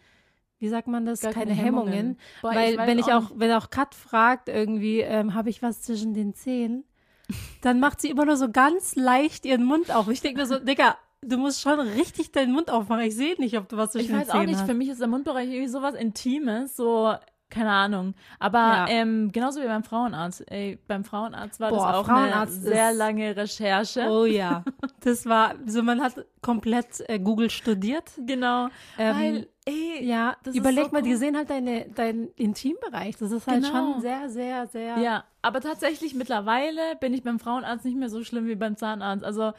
[0.59, 1.93] wie sagt man das, keine, keine Hemmungen.
[1.93, 2.19] Hemmungen.
[2.43, 6.15] Boah, Weil wenn ich auch, wenn auch Kat fragt irgendwie, ähm, habe ich was zwischen
[6.15, 6.85] den Zähnen,
[7.63, 10.09] dann macht sie immer nur so ganz leicht ihren Mund auf.
[10.09, 13.03] Ich denke mir so, Digga, du musst schon richtig deinen Mund aufmachen.
[13.05, 14.67] Ich sehe nicht, ob du was zwischen Ich den weiß auch Zähnen nicht, hast.
[14.67, 17.15] für mich ist der Mundbereich irgendwie sowas Intimes, so,
[17.51, 18.15] keine Ahnung.
[18.39, 18.87] Aber Ja.
[18.89, 20.45] ähm, genauso wie beim Frauenarzt.
[20.51, 24.07] Ey, beim Frauenarzt war Boah, das auch Frauenarzt eine sehr lange Recherche.
[24.09, 24.65] Oh ja,
[25.01, 28.11] das war, so man hat komplett äh, Google studiert.
[28.27, 28.69] Genau.
[28.99, 31.17] Ähm, Weil, ey, Ja, Das ist überleg so mal, die cool.
[31.17, 33.17] sehen halt deine, deinen Intimbereich.
[33.17, 33.93] Das ist halt Genau.
[33.95, 34.99] schon sehr, sehr, sehr.
[34.99, 39.25] Ja, aber tatsächlich mittlerweile bin ich beim Frauenarzt nicht mehr so schlimm wie beim Zahnarzt.
[39.25, 39.53] Also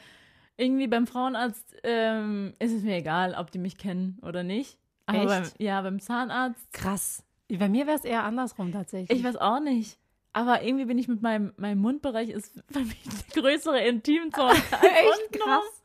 [0.57, 4.77] irgendwie beim Frauenarzt ähm, ist es mir egal, ob die mich kennen oder nicht.
[5.05, 5.27] Aber Echt?
[5.27, 7.23] beim, ja, beim Zahnarzt, Krass.
[7.57, 9.17] Bei mir wäre es eher andersrum tatsächlich.
[9.17, 9.97] ich weiß auch nicht.
[10.31, 14.53] Aber irgendwie bin ich mit meinem, meinem Mundbereich ist für mich eine größere Intimzone.
[14.81, 15.83] Echt krass.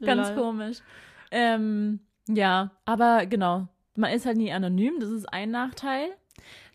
[0.00, 0.38] Ganz Lol.
[0.38, 0.78] komisch.
[1.30, 3.68] Ähm, ja, aber genau.
[3.94, 6.08] Man ist halt nie anonym, das ist ein Nachteil.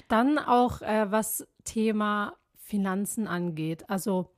[0.08, 3.90] Dann auch, äh, was Thema Finanzen angeht.
[3.90, 4.30] Also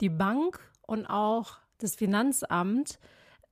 [0.00, 2.98] die Bank und auch das Finanzamt,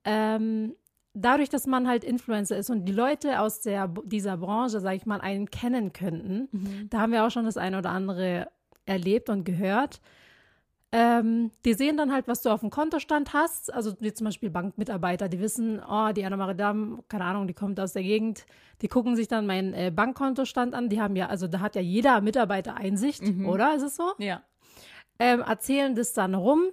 [0.04, 0.74] ähm,
[1.16, 5.06] dadurch, dass man halt Influencer ist und die Leute aus der, dieser Branche, sage ich
[5.06, 6.88] mal, einen kennen könnten, Mhm.
[6.90, 8.48] da haben wir auch schon das eine oder andere
[8.84, 10.00] erlebt und gehört.
[10.92, 13.74] Ähm, die sehen dann halt, was du auf dem Kontostand hast.
[13.74, 17.78] Also wie zum Beispiel Bankmitarbeiter, die wissen, oh, die Anna Maridam, keine Ahnung, die kommt
[17.80, 18.46] aus der Gegend.
[18.82, 20.88] Die gucken sich dann meinen äh, Bankkontostand an.
[20.88, 23.46] Die haben ja, also da hat ja jeder Mitarbeiter Einsicht, Mhm.
[23.48, 23.74] oder?
[23.74, 24.12] Ist es so?
[24.18, 24.42] Ja.
[25.18, 26.64] ähm, erzählen das dann rum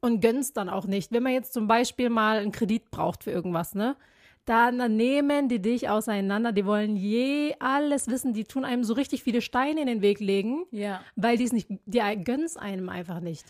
[0.00, 1.12] und gönnen es dann auch nicht.
[1.12, 3.96] Wenn man jetzt zum Beispiel mal einen Kredit braucht für irgendwas, ne?
[4.44, 9.22] Dann nehmen die dich auseinander, die wollen je alles wissen, die tun einem so richtig
[9.22, 11.02] viele Steine in den Weg legen, Ja.
[11.16, 13.44] weil die es nicht, die gönnen es einem einfach nicht.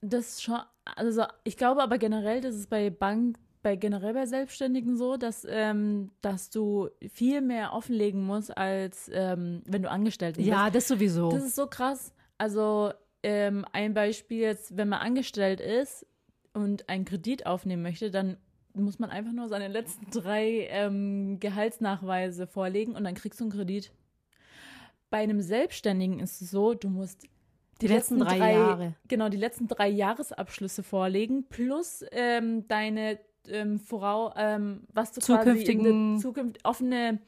[0.00, 0.58] Das ist schon,
[0.96, 5.46] also ich glaube aber generell, das ist bei Bank, bei generell bei Selbstständigen so, dass,
[5.46, 10.48] ähm, dass du viel mehr offenlegen musst, als ähm, wenn du angestellt bist.
[10.48, 11.30] Ja, das sowieso.
[11.30, 12.14] Das ist so krass.
[12.38, 16.06] Also ähm, ein Beispiel jetzt, wenn man angestellt ist
[16.52, 18.36] und einen Kredit aufnehmen möchte, dann
[18.74, 23.52] muss man einfach nur seine letzten drei ähm, Gehaltsnachweise vorlegen und dann kriegst du einen
[23.52, 23.92] Kredit.
[25.10, 27.26] Bei einem Selbstständigen ist es so, du musst
[27.80, 28.94] die letzten drei, Jahre.
[29.08, 35.50] Genau, die letzten drei Jahresabschlüsse vorlegen, plus ähm, deine ähm, Vorau, ähm, was du quasi
[35.50, 37.20] Zukünftigen- in der Zukunft offene,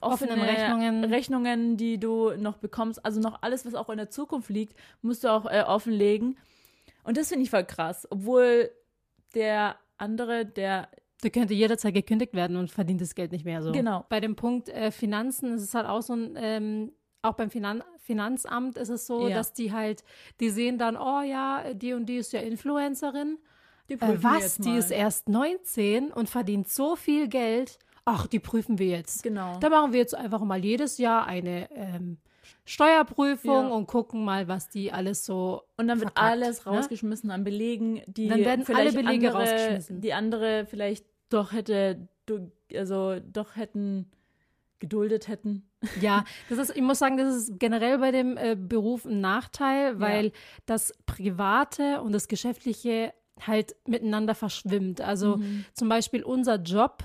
[0.00, 1.04] offene Offenen Rechnungen.
[1.04, 5.24] Rechnungen, die du noch bekommst, also noch alles, was auch in der Zukunft liegt, musst
[5.24, 6.38] du auch äh, offenlegen.
[7.04, 8.70] Und das finde ich voll krass, obwohl
[9.34, 10.88] der andere, der
[11.22, 13.72] Der könnte jederzeit gekündigt werden und verdient das Geld nicht mehr so.
[13.72, 14.04] Genau.
[14.08, 17.82] Bei dem Punkt äh, Finanzen ist es halt auch so ein, ähm, auch beim Finan
[17.98, 19.36] Finanzamt ist es so, Ja.
[19.36, 20.02] dass die halt,
[20.40, 23.38] die sehen dann, oh ja, die und die ist ja Influencerin.
[23.88, 24.56] die Äh, was?
[24.56, 27.78] Die ist erst 19 und verdient so viel Geld.
[28.04, 29.22] Ach, die prüfen wir jetzt.
[29.22, 29.58] Genau.
[29.60, 32.18] Da machen wir jetzt einfach mal jedes Jahr eine ähm,
[32.64, 33.74] Steuerprüfung Ja.
[33.74, 35.62] und gucken mal, was die alles so.
[35.76, 36.70] Und dann wird verpackt, alles ne?
[36.72, 40.00] rausgeschmissen an Belegen, die Dann werden vielleicht alle Belege andere, rausgeschmissen.
[40.00, 42.08] die andere vielleicht doch hätte,
[42.74, 44.10] also doch hätten
[44.78, 45.66] geduldet hätten.
[46.00, 49.98] Ja, das ist, ich muss sagen, das ist generell bei dem äh, Beruf ein Nachteil,
[49.98, 50.30] weil
[50.66, 53.14] das Private und das Geschäftliche
[53.46, 55.00] halt miteinander verschwimmt.
[55.00, 55.64] Also Mhm.
[55.72, 57.02] zum Beispiel unser Job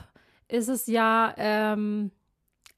[0.48, 2.12] ist es ja ähm,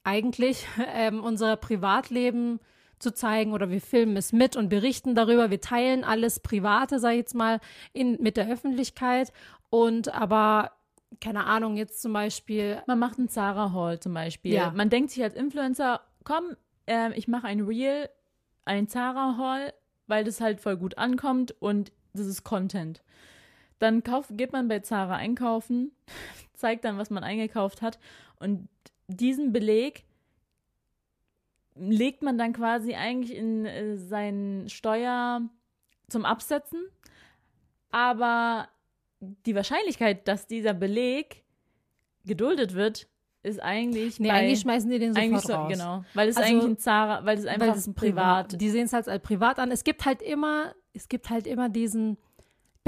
[0.04, 2.60] eigentlich ähm, unser Privatleben
[2.98, 5.50] zu zeigen oder wir filmen es mit und berichten darüber.
[5.50, 7.60] Wir teilen alles Private, sag ich jetzt mal,
[7.92, 9.32] in, mit der Öffentlichkeit.
[9.70, 10.72] Und aber,
[11.20, 14.54] keine Ahnung, jetzt zum Beispiel Man macht einen Zara Hall zum Beispiel.
[14.54, 14.72] Ja.
[14.74, 18.08] Man denkt sich als Influencer, komm, ähm, ich mache ein Reel,
[18.64, 19.72] ein Zara Hall,
[20.06, 23.02] weil das halt voll gut ankommt und das ist Content.
[23.78, 25.92] Dann kauft, geht man bei Zara einkaufen,
[26.54, 27.98] zeigt dann, was man eingekauft hat
[28.38, 28.68] und
[29.08, 30.04] diesen Beleg
[31.76, 35.42] legt man dann quasi eigentlich in äh, seinen Steuer
[36.08, 36.80] zum Absetzen.
[37.90, 38.68] Aber
[39.20, 41.44] die Wahrscheinlichkeit, dass dieser Beleg
[42.24, 43.08] geduldet wird,
[43.42, 45.72] ist eigentlich Nee, bei, eigentlich schmeißen die den sofort so, raus.
[45.72, 48.60] genau, weil es Also, eigentlich ein Zara, weil es einfach Weil ein privat.
[48.60, 49.70] Die sehen es halt als privat an.
[49.70, 52.18] Es gibt halt immer, es gibt halt immer diesen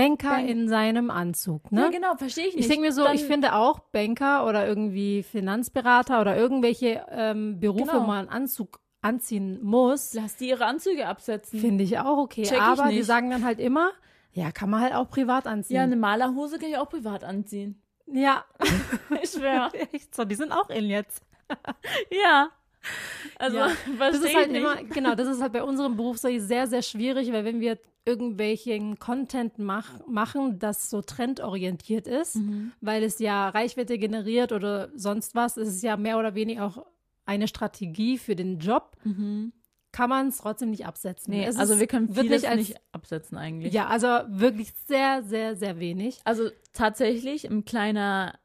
[0.02, 1.82] Banker Bank- in seinem Anzug, ne?
[1.82, 2.62] Ja, genau, verstehe ich nicht.
[2.64, 7.60] Ich denke mir so, Dann- ich finde auch Banker oder irgendwie Finanzberater oder irgendwelche ähm,
[7.60, 8.02] Berufe, Genau.
[8.02, 11.58] wo man einen Anzug anziehen muss, lass die ihre Anzüge absetzen.
[11.60, 12.42] finde ich auch okay.
[12.42, 13.90] Check Aber die sagen dann halt immer,
[14.32, 15.76] ja, kann man halt auch privat anziehen.
[15.76, 17.80] ja, eine Malerhose kann ich auch privat anziehen.
[18.06, 18.44] ja.
[19.22, 19.70] Ich schwöre.
[19.92, 21.22] echt so, die sind auch in jetzt.
[22.10, 22.50] ja.
[23.38, 24.60] Also, Ja, Das ist halt ich nicht.
[24.62, 27.78] immer, genau, das ist halt bei unserem Beruf so sehr, sehr schwierig, weil wenn wir
[28.04, 32.72] irgendwelchen Content mach, machen, das so trendorientiert ist, Mhm.
[32.80, 36.86] weil es ja Reichweite generiert oder sonst was, ist es ja mehr oder weniger auch
[37.26, 39.52] eine Strategie für den Job, Mhm.
[39.92, 41.32] kann man es trotzdem nicht absetzen.
[41.32, 43.72] Nee, Es also ist wir können wirklich vieles als, nicht absetzen eigentlich.
[43.72, 46.20] Ja, also wirklich sehr, sehr, sehr wenig.
[46.24, 48.38] Also tatsächlich ein kleiner,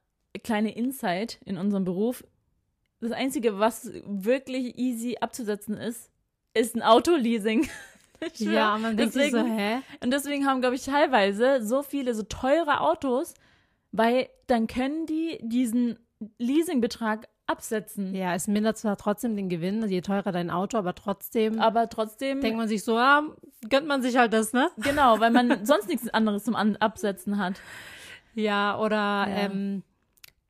[0.43, 2.23] kleine Insight in unserem Beruf.
[3.01, 6.09] Das Einzige, was wirklich easy abzusetzen ist,
[6.53, 7.67] ist ein Autoleasing.
[8.37, 9.81] Ja, man denkt sich so, deswegen, hä?
[10.01, 13.33] Und deswegen haben, glaube ich, teilweise so viele so teure Autos,
[13.91, 15.99] weil dann können die diesen
[16.39, 18.15] Leasingbetrag absetzen.
[18.15, 21.89] Ja, es mindert zwar trotzdem den Gewinn, also je teurer dein Auto, aber trotzdem Aber
[21.89, 23.23] trotzdem, denkt man sich so, ah,
[23.69, 24.69] gönnt man sich halt das, ne?
[24.77, 27.61] genau, weil man sonst nichts anderes zum Absetzen hat.
[28.33, 29.27] Ja, oder Ja.
[29.27, 29.83] Ähm,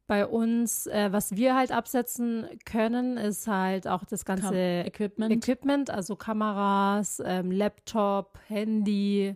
[0.08, 5.32] bei uns, äh, was wir halt absetzen können, ist halt auch das Kam- ganze Equipment.
[5.34, 9.36] Equipment, also Kameras, ähm, Laptop, Handy,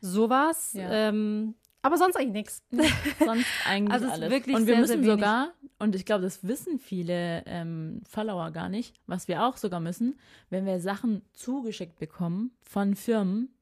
[0.00, 0.72] sowas.
[0.72, 0.90] Ja.
[0.90, 2.62] Ähm, aber sonst eigentlich nichts.
[3.24, 4.30] sonst eigentlich Also alles.
[4.30, 8.50] wirklich und wir sehr, müssen sehr sogar, und ich glaube, das wissen viele ähm, Follower
[8.50, 10.18] gar nicht, was wir auch sogar müssen,
[10.50, 13.54] wenn wir Sachen zugeschickt bekommen von Firmen,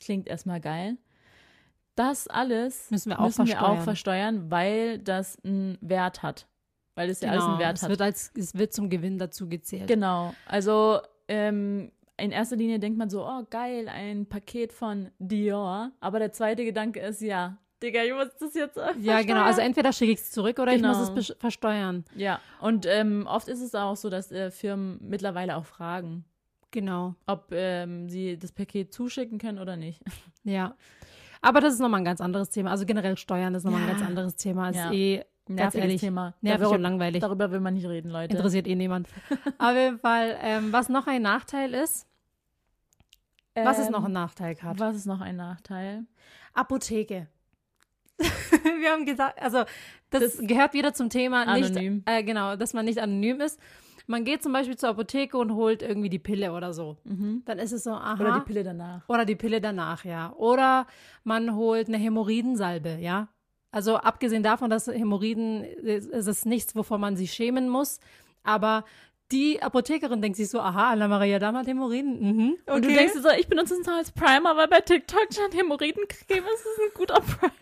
[0.00, 0.96] klingt erstmal geil,
[1.98, 3.84] das alles Müssen wir auch müssen wir auch versteuern.
[3.84, 6.46] versteuern, weil das einen Wert hat.
[6.94, 7.90] Weil es ja alles einen Wert Genau, es hat.
[7.90, 9.86] wird, als, es wird zum Gewinn dazu gezählt.
[9.88, 10.34] Genau.
[10.46, 15.92] Also ähm, in erster Linie denkt man so, oh geil, ein Paket von Dior.
[16.00, 19.42] Aber der zweite Gedanke ist, ja, Digga, ich muss das jetzt äh, Ja, genau.
[19.42, 20.98] Also entweder schicke ich es zurück oder ich Genau.
[20.98, 22.04] muss es besch- versteuern.
[22.16, 26.24] Ja, und ähm, oft ist es auch so, dass äh, Firmen mittlerweile auch fragen,
[26.72, 27.14] Genau.
[27.26, 30.02] ob ähm, sie das Paket zuschicken können oder nicht.
[30.42, 30.74] Ja.
[31.40, 32.70] Aber das ist nochmal ein ganz anderes Thema.
[32.70, 33.94] Also generell Steuern ist nochmal ein Ja.
[33.94, 34.70] ganz anderes Thema.
[34.70, 34.92] Ist Ja.
[34.92, 36.34] eh Nerviges ehrlich, Thema.
[36.42, 37.20] nervig darüber, und langweilig.
[37.22, 38.36] darüber will man nicht reden, Leute.
[38.36, 39.08] Interessiert eh niemand.
[39.58, 42.06] Auf jeden Fall, ähm, was noch ein Nachteil ist.
[43.54, 44.78] Was ist Ähm, noch ein Nachteil, Kat?
[44.78, 46.04] Was ist noch ein Nachteil?
[46.54, 47.28] Apotheke.
[48.18, 49.64] Wir haben gesagt, also
[50.10, 51.94] das, gehört wieder zum Thema Anonym.
[51.96, 53.58] nicht, äh, genau, dass man nicht anonym ist.
[54.10, 56.96] Man geht zum Beispiel zur Apotheke und holt irgendwie die Pille oder so.
[57.04, 58.14] Dann ist es so, aha.
[58.14, 58.20] Mhm.
[58.22, 59.08] Oder die Pille danach.
[59.08, 60.32] Oder die Pille danach, ja.
[60.32, 60.86] Oder
[61.24, 63.28] man holt eine Hämorrhoidensalbe, ja.
[63.70, 68.00] Also abgesehen davon, dass Hämorrhoiden, es es ist nichts, wovor man sich schämen muss.
[68.44, 68.84] Aber
[69.30, 72.18] die Apothekerin denkt sich so, aha, Anna-Maria Damm hat Hämorrhoiden.
[72.18, 72.76] Mhm, okay.
[72.76, 75.52] Und du denkst dir so, ich benutze es noch als Primer, weil bei TikTok schon
[75.52, 77.52] Hämorrhoidencreme ist es ein guter Primer.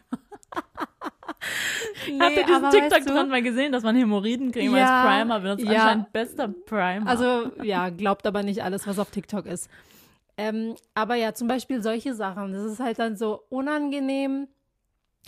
[2.08, 5.02] Nee, Habt ihr diesen aber TikTok weißt du, dran mal gesehen, dass man Hämorrhoidencreme Ja,
[5.04, 5.64] als Primer benutzt?
[5.64, 5.72] ja.
[5.72, 7.06] Anscheinend bester Primer.
[7.06, 9.68] Also, ja, glaubt aber nicht alles, was auf TikTok ist.
[10.38, 12.52] Ähm, aber ja, zum Beispiel solche Sachen.
[12.52, 14.48] Das ist halt dann so unangenehm.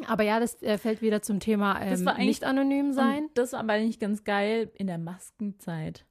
[0.07, 3.29] Aber ja, das äh, fällt wieder zum Thema ähm, Das war eigentlich- nicht anonym sein.
[3.35, 6.05] Das war aber eigentlich ganz geil in der Maskenzeit.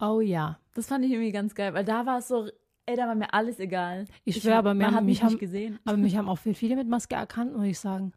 [0.00, 0.58] Oh ja.
[0.74, 2.48] Das fand ich irgendwie ganz geil, weil da war es so,
[2.86, 4.06] ey, da war mir alles egal.
[4.24, 5.78] Ich schwöre, aber mir man haben- hat mich haben- gesehen.
[5.84, 8.12] Aber mich haben auch viel- viele mit Maske erkannt, muss ich sagen.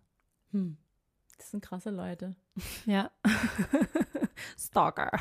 [0.52, 0.78] Hm.
[1.38, 2.36] Das sind krasse Leute.
[2.86, 3.12] Ja.
[4.58, 5.12] Stalker.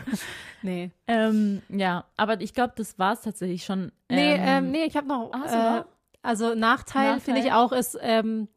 [0.63, 0.91] Nee.
[1.07, 3.93] Ähm, ja, aber ich glaube, das war es tatsächlich schon.
[4.11, 5.85] Nee, ähm, nee, ich habe noch, du äh, noch?
[6.23, 7.21] also Nachteil, Nachteil?
[7.21, 8.49] finde ich auch, ist, ähm,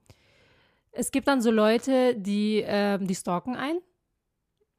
[0.91, 3.77] es gibt dann so Leute, die, ähm, die stalken ein.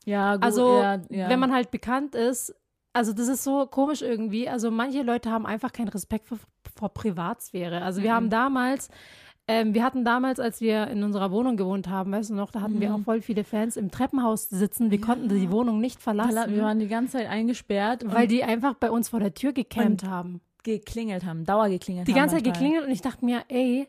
[0.04, 1.28] Ja, gut, Also, ja, ja.
[1.28, 2.54] wenn man halt bekannt ist,
[2.92, 4.48] also das ist so komisch irgendwie.
[4.48, 6.38] Also manche Leute haben einfach keinen Respekt vor,
[6.76, 7.82] vor Privatsphäre.
[7.82, 8.14] Also wir Mhm.
[8.16, 8.90] haben damals,
[9.48, 12.60] ähm, wir hatten damals, als wir in unserer Wohnung gewohnt haben, weißt du noch, da
[12.60, 12.94] hatten wir Mhm.
[12.94, 14.90] auch voll viele Fans im Treppenhaus sitzen.
[14.90, 18.74] Wir konnten die Wohnung nicht verlassen, wir waren die ganze Zeit eingesperrt, weil die einfach
[18.74, 20.40] bei uns vor der Tür Und haben.
[20.62, 22.20] geklingelt haben, dauergeklingelt Die haben.
[22.20, 22.62] ganze Zeit manchmal.
[22.62, 23.88] geklingelt und ich dachte mir, ey,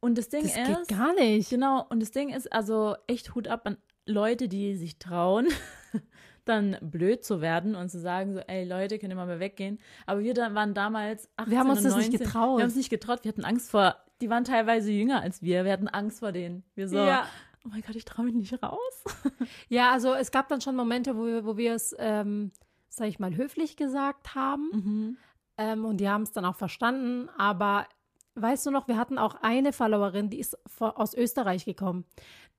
[0.00, 1.50] Und das Ding das ist, geht gar nicht.
[1.50, 5.48] genau, und das Ding ist also echt Hut ab an Leute, die sich trauen,
[6.44, 9.78] dann blöd zu werden und zu sagen so, ey Leute, könnt ihr mal, weggehen.
[10.06, 12.18] Aber wir da waren damals 18 Wir haben uns das nicht 19.
[12.20, 12.58] getraut.
[12.58, 15.64] Wir haben uns nicht getraut, wir hatten Angst vor, die waren teilweise jünger als wir,
[15.64, 16.64] wir hatten Angst vor denen.
[16.74, 17.26] Wir so, Ja.
[17.64, 19.04] oh mein Gott, ich traue mich nicht raus.
[19.68, 22.52] Ja, also es gab dann schon Momente, wo wir, wo wir es, ähm,
[22.88, 24.70] sag ich mal, höflich gesagt haben.
[24.72, 25.16] Mhm.
[25.58, 27.28] Ähm, und die haben es dann auch verstanden.
[27.36, 27.86] Aber
[28.34, 32.04] weißt du noch, wir hatten auch eine Followerin, die ist aus Österreich gekommen.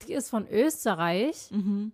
[0.08, 1.92] Die ist von Österreich Mhm.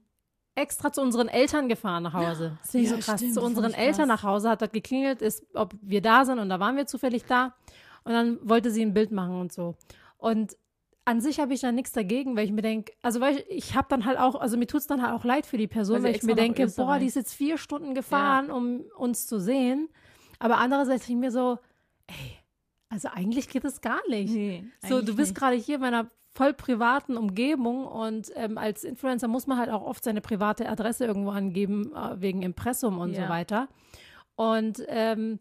[0.56, 2.58] extra zu unseren Eltern gefahren nach Hause.
[2.62, 3.19] Das finde ich Ja, so krass.
[3.19, 4.21] stimmt, zu das unseren Eltern krass.
[4.21, 7.26] nach Hause, hat dort geklingelt, ist, ob wir da sind und da waren wir zufällig
[7.26, 7.54] da.
[8.03, 9.75] Und dann wollte sie ein Bild machen und so.
[10.17, 10.57] Und
[11.05, 13.75] an sich habe ich da nichts dagegen, weil ich mir denke, also weil ich, ich
[13.75, 15.97] habe dann halt auch, also mir tut es dann halt auch leid für die Person,
[15.97, 19.39] Weil weil ich mir denke, boah, die ist jetzt vier Stunden gefahren, um uns zu
[19.39, 19.89] sehen.
[20.39, 21.59] Aber andererseits denke ich mir so,
[22.07, 22.37] ey,
[22.89, 24.33] also eigentlich geht es gar nicht.
[24.33, 29.27] Nee, So, du bist gerade hier in meiner voll privaten Umgebung und ähm, als Influencer
[29.27, 33.23] muss man halt auch oft seine private Adresse irgendwo angeben, äh, wegen Impressum und Ja.
[33.23, 33.67] so weiter.
[34.35, 35.39] Und ähm,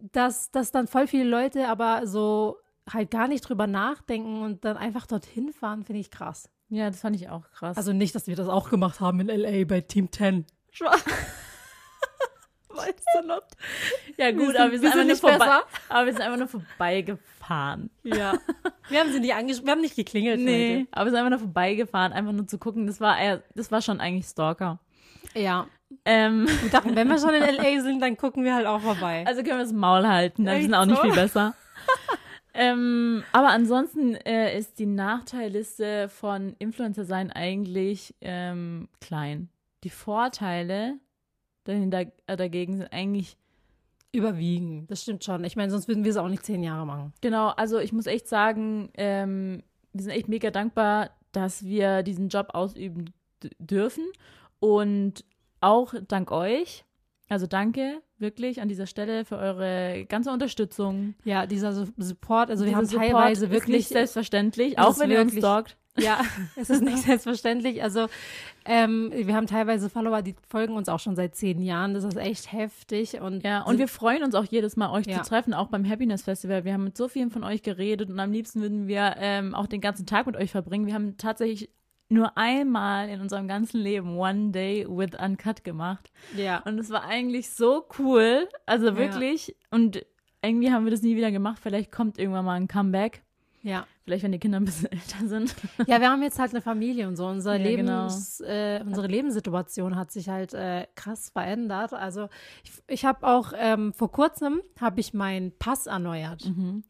[0.00, 2.56] dass, dass dann voll viele Leute aber so
[2.92, 6.48] halt gar nicht drüber nachdenken und dann einfach dorthin fahren, finde ich krass.
[6.68, 7.76] Ja, das fand ich auch krass.
[7.76, 9.64] Also nicht, dass wir das auch gemacht haben in L.A.
[9.64, 10.46] bei Team 10.
[12.74, 13.42] weißt du noch?
[14.16, 15.62] Ja Wir gut, sind- aber wir sind, wir einfach sind nur nicht vorbei, besser.
[15.90, 17.90] aber wir sind einfach nur vorbeigefahren.
[18.02, 18.32] Ja.
[18.88, 20.40] wir haben sie nicht angesch wir haben nicht geklingelt.
[20.40, 20.88] Nee, Leute.
[20.92, 22.86] aber wir sind einfach nur vorbeigefahren, einfach nur zu gucken.
[22.86, 24.80] Das war eher, das war schon eigentlich Stalker.
[25.34, 25.66] Ja.
[26.04, 27.80] Ähm, Wir dachten, wenn wir schon in L.A.
[27.80, 29.24] sind, dann gucken wir halt auch vorbei.
[29.26, 31.02] also können wir das Maul halten, dann Echt sind auch nicht so?
[31.02, 31.54] viel besser.
[32.54, 39.48] ähm, aber ansonsten äh, ist die Nachteilliste von Influencer sein eigentlich ähm, klein.
[39.84, 40.98] Die Vorteile
[41.64, 43.36] dahinter, äh, dagegen sind eigentlich
[44.14, 44.86] Überwiegen.
[44.88, 45.42] Das stimmt schon.
[45.44, 47.14] Ich meine, sonst würden wir es auch nicht zehn Jahre machen.
[47.22, 49.62] Genau, also ich muss echt sagen, ähm,
[49.94, 53.14] wir sind echt mega dankbar, dass wir diesen Job ausüben
[53.58, 54.04] dürfen
[54.60, 55.24] und
[55.62, 56.84] auch dank euch.
[57.28, 61.14] Also danke wirklich an dieser Stelle für eure ganze Unterstützung.
[61.24, 65.20] Ja, dieser Su- Support, also wir haben Support teilweise ist wirklich selbstverständlich, auch wenn ihr
[65.20, 65.76] uns stalkt.
[65.98, 66.20] Ja,
[66.56, 67.82] es ist nicht selbstverständlich.
[67.82, 68.06] Also
[68.64, 71.94] ähm, wir haben teilweise Follower, die folgen uns auch schon seit zehn Jahren.
[71.94, 73.20] Das ist echt heftig.
[73.20, 75.22] Und Ja, und wir freuen uns auch jedes Mal, euch Ja.
[75.22, 76.64] zu treffen, auch beim Happiness Festival.
[76.64, 79.66] Wir haben mit so vielen von euch geredet und am liebsten würden wir ähm, auch
[79.66, 80.86] den ganzen Tag mit euch verbringen.
[80.86, 81.68] Wir haben tatsächlich
[82.12, 86.10] nur einmal in unserem ganzen Leben One Day with Uncut gemacht.
[86.36, 86.58] ja.
[86.64, 88.48] Und es war eigentlich so cool.
[88.66, 89.56] Also wirklich.
[89.70, 90.04] Und
[90.42, 91.58] irgendwie haben wir das nie wieder gemacht.
[91.62, 93.22] Vielleicht kommt irgendwann mal ein Comeback.
[93.62, 93.86] ja.
[94.04, 95.54] Vielleicht, wenn die Kinder ein bisschen älter sind.
[95.86, 97.24] Ja, wir haben jetzt halt eine Familie und so.
[97.28, 98.06] Unser Ja, genau.
[98.06, 101.92] Lebens, äh, unsere Lebenssituation hat sich halt äh, krass verändert.
[101.92, 102.28] Also
[102.64, 106.44] ich, ich habe auch ähm, vor kurzem habe ich meinen Pass erneuert.
[106.46, 106.82] Mhm.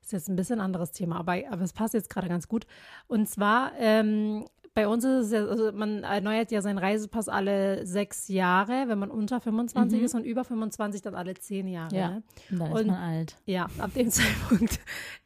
[0.00, 2.66] Ist jetzt ein bisschen anderes Thema, aber, aber es passt jetzt gerade ganz gut.
[3.08, 4.44] Und zwar ähm,
[4.80, 8.98] bei uns ist es ja, also man erneuert ja seinen Reisepass alle sechs Jahre, wenn
[8.98, 11.92] man unter 25 ist und über 25 dann alle zehn Jahre.
[11.94, 11.98] Mhm.
[12.00, 12.08] Ja.
[12.10, 12.22] Ne?
[12.50, 13.36] Dann ist Und- man alt.
[13.44, 14.80] Ja, ab dem Zeitpunkt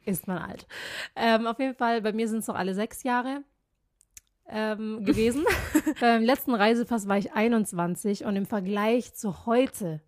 [0.05, 0.67] ist man alt.
[1.15, 3.43] Ähm, auf jeden Fall, bei mir sind es noch alle sechs Jahre
[4.49, 5.45] ähm, gewesen.
[6.01, 10.01] Beim letzten Reisepass war ich 21 und im Vergleich zu heute,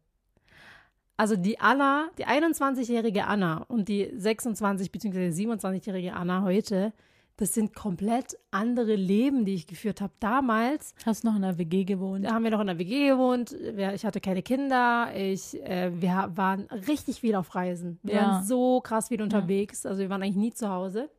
[1.15, 5.29] also die Anna, die 21-jährige Anna und die 26 bzw.
[5.29, 6.91] 27-jährige Anna heute,
[7.38, 10.11] das sind komplett andere Leben, die ich geführt habe.
[10.19, 12.25] Damals Hast du noch in der WG gewohnt?
[12.25, 13.51] da haben wir noch in der WG gewohnt.
[13.53, 15.09] Ich hatte keine Kinder.
[15.15, 17.99] Ich, äh, wir waren richtig viel auf Reisen.
[18.03, 18.21] Wir Ja.
[18.27, 19.85] waren so krass viel unterwegs.
[19.85, 21.09] Also wir waren eigentlich nie zu Hause.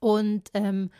[0.00, 0.90] Und ähm,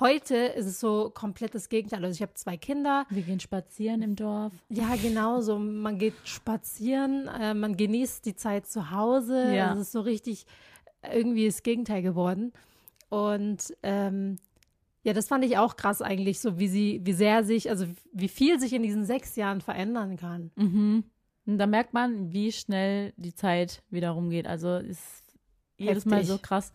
[0.00, 2.04] heute ist es so komplett das Gegenteil.
[2.04, 3.04] Also ich habe zwei Kinder.
[3.10, 4.52] Wir gehen spazieren im Dorf.
[4.68, 5.58] Ja, genau so.
[5.58, 9.52] Man geht spazieren, äh, man genießt die Zeit zu Hause.
[9.54, 9.68] Ja.
[9.70, 10.46] Also es ist so richtig
[11.12, 12.52] irgendwie das Gegenteil geworden.
[13.08, 14.36] Und ähm,
[15.02, 18.28] ja, das fand ich auch krass eigentlich, so wie sie, wie sehr sich, also wie
[18.28, 20.50] viel sich in diesen sechs Jahren verändern kann.
[20.56, 21.04] Mhm.
[21.46, 24.46] Und da merkt man, wie schnell die Zeit wieder rumgeht.
[24.46, 25.22] Also ist
[25.76, 26.72] jedes Mal so krass.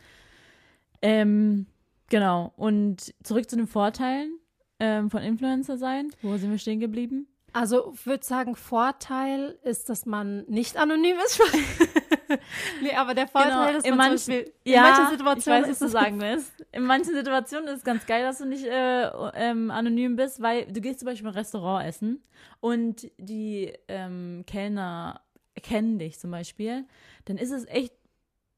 [1.02, 1.66] Ähm,
[2.10, 2.54] genau.
[2.56, 4.38] Und zurück zu den Vorteilen
[4.80, 6.12] ähm, von Influencer sein.
[6.22, 7.28] Wo sind wir stehen geblieben?
[7.54, 11.42] Also ich würde sagen, Vorteil ist, dass man nicht anonym ist.
[12.82, 15.10] nee, aber der Vorteil ist, Genau, in man manchen- zum Beispiel, Ja, in manchen ich
[15.12, 16.66] Situationen weiß, was ist du es sagen willst.
[16.72, 20.66] In manchen Situationen ist es ganz geil, dass du nicht äh, ähm, anonym bist, weil
[20.72, 22.24] du gehst zum Beispiel im Restaurant essen
[22.60, 25.22] und die ähm, Kellner
[25.62, 26.86] kennen dich zum Beispiel.
[27.26, 27.94] Dann ist es echt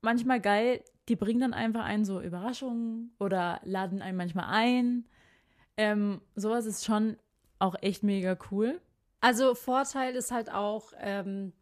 [0.02, 5.06] manchmal geil, die bringen dann einfach einen so Überraschungen oder laden einen manchmal ein.
[5.78, 7.18] Ähm, sowas ist schon
[7.62, 8.80] auch echt mega cool.
[9.22, 11.54] Also Vorteil ist halt auch, ähm,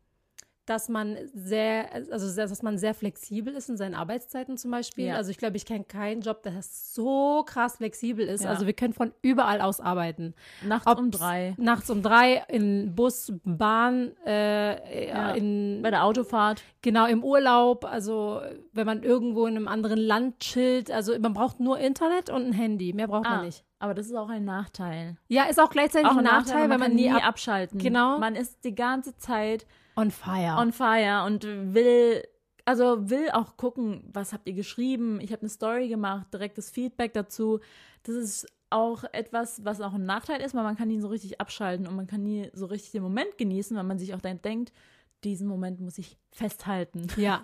[0.65, 5.07] dass man sehr, also sehr, dass man sehr flexibel ist in seinen Arbeitszeiten zum Beispiel.
[5.07, 5.15] Ja.
[5.15, 8.43] Also ich glaube, ich kenne keinen Job, der so krass flexibel ist.
[8.43, 8.51] Ja.
[8.51, 10.35] Also wir können von überall aus arbeiten.
[10.63, 11.55] Nachts Ob's um drei.
[11.57, 15.31] Nachts um drei, in Bus, Bahn, äh, Ja.
[15.31, 16.61] in, Bei der Autofahrt.
[16.83, 17.83] genau im Urlaub.
[17.83, 18.39] Also
[18.71, 20.91] wenn man irgendwo in einem anderen Land chillt.
[20.91, 22.93] Also man braucht nur Internet und ein Handy.
[22.93, 23.65] Mehr braucht Ah, man nicht.
[23.80, 25.17] Aber das ist auch ein Nachteil.
[25.27, 27.80] Ja, ist auch gleichzeitig auch ein Nachteil, weil man kann nie ab abschalten.
[27.80, 28.19] Genau.
[28.19, 29.65] Man ist die ganze Zeit
[29.95, 30.57] on fire.
[30.59, 32.23] on fire und will,
[32.65, 35.19] also will auch gucken, was habt ihr geschrieben.
[35.21, 37.59] Ich habe eine Story gemacht, direktes Feedback dazu.
[38.03, 41.41] Das ist auch etwas, was auch ein Nachteil ist, weil man kann nie so richtig
[41.41, 44.41] abschalten und man kann nie so richtig den Moment genießen, weil man sich auch dann
[44.41, 44.71] denkt,
[45.24, 47.07] diesen Moment muss ich festhalten.
[47.17, 47.41] Ja,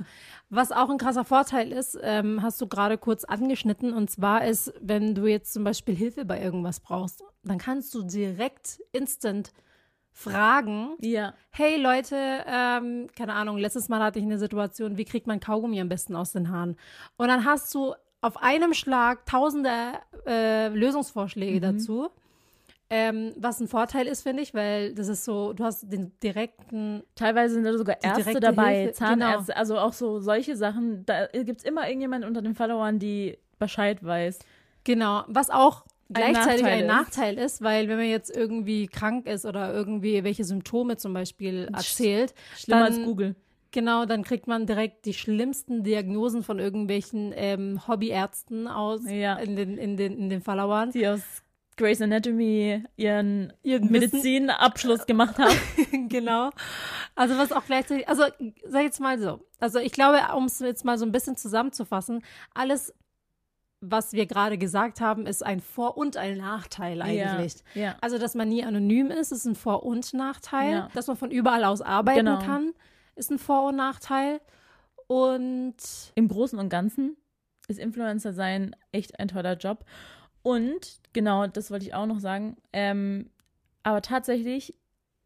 [0.49, 4.73] was auch ein krasser Vorteil ist, ähm, hast du gerade kurz angeschnitten, und zwar ist,
[4.81, 9.51] wenn du jetzt zum Beispiel Hilfe bei irgendwas brauchst, dann kannst du direkt instant
[10.11, 12.15] fragen, Ja, hey Leute,
[12.47, 16.15] ähm, keine Ahnung, letztes Mal hatte ich eine Situation, wie kriegt man Kaugummi am besten
[16.15, 16.77] aus den Haaren?
[17.17, 19.69] Und dann hast du auf einem Schlag tausende
[20.25, 22.09] äh, Lösungsvorschläge dazu.
[22.89, 27.01] Ähm, was ein Vorteil ist, finde ich, weil das ist so, du hast den direkten
[27.15, 31.03] teilweise sind da sogar Ärzte dabei, Hilfe, Zahnärzte, also auch so solche Sachen.
[31.05, 34.37] Da gibt es immer irgendjemand unter den Followern, die Bescheid weiß.
[34.83, 36.87] Genau, was auch gleichzeitig Nachteil ein.
[36.87, 41.67] Nachteil ist, weil wenn man jetzt irgendwie krank ist oder irgendwie welche Symptome zum Beispiel
[41.73, 43.35] erzählt, Schlimmer dann, als Google.
[43.71, 49.35] Genau, dann kriegt man direkt die schlimmsten Diagnosen von irgendwelchen ähm, Hobbyärzten aus Ja.
[49.35, 50.91] in, den, in, den, in den Followern.
[50.91, 51.21] die aus
[51.77, 56.07] Grey's Anatomy ihren Ihren Medizinabschluss gemacht haben.
[56.09, 56.51] genau.
[57.15, 58.23] Also was auch gleichzeitig, also
[58.65, 62.23] sag jetzt mal so, also ich glaube, um es jetzt mal so ein bisschen zusammenzufassen,
[62.53, 62.93] alles,
[63.81, 67.55] was wir gerade gesagt haben, ist ein Vor- und ein Nachteil eigentlich.
[67.73, 67.95] Ja, ja.
[68.01, 70.71] Also, dass man nie anonym ist, ist ein Vor- und Nachteil.
[70.71, 70.89] Ja.
[70.93, 72.39] Dass man von überall aus arbeiten Genau.
[72.39, 72.73] kann,
[73.15, 74.39] ist ein Vor- und Nachteil.
[75.07, 75.75] Und
[76.15, 77.15] Im Großen und Ganzen
[77.67, 79.85] ist Influencer sein echt ein toller Job.
[80.45, 82.55] Und genau, das wollte ich auch noch sagen.
[82.71, 83.31] Ähm,
[83.81, 84.75] aber tatsächlich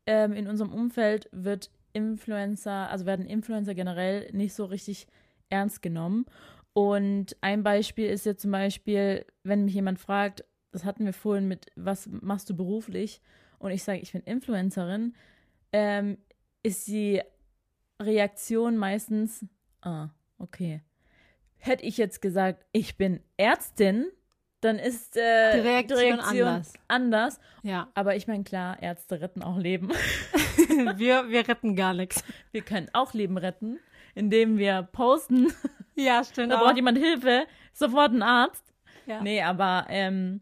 [0.06, 5.08] ähm, in unserem Umfeld wird Influencer, also werden Influencer generell nicht so richtig
[5.50, 6.26] ernst genommen.
[6.72, 11.50] Und ein Beispiel ist jetzt zum Beispiel, wenn mich jemand fragt, das hatten wir vorhin
[11.50, 13.22] mit, was machst du beruflich?
[13.58, 15.16] Und ich sage, ich bin Influencerin,
[15.74, 16.18] ähm,
[16.64, 17.22] ist die
[18.02, 19.46] Reaktion meistens,
[19.82, 20.82] ah, okay.
[21.58, 24.06] Hätte ich jetzt gesagt, ich bin Ärztin,
[24.62, 26.74] dann ist äh, Die Reaktion anders.
[26.88, 27.40] anders.
[27.64, 29.90] Ja, Aber ich meine, klar, Ärzte retten auch Leben.
[30.96, 32.24] wir, wir retten gar nichts.
[32.52, 33.80] Wir können auch Leben retten,
[34.16, 35.54] indem wir posten,
[35.96, 36.52] Ja, stimmt.
[36.52, 38.64] da braucht jemand Hilfe, sofort ein Arzt.
[39.06, 39.22] ja.
[39.22, 40.42] Nee, aber ähm,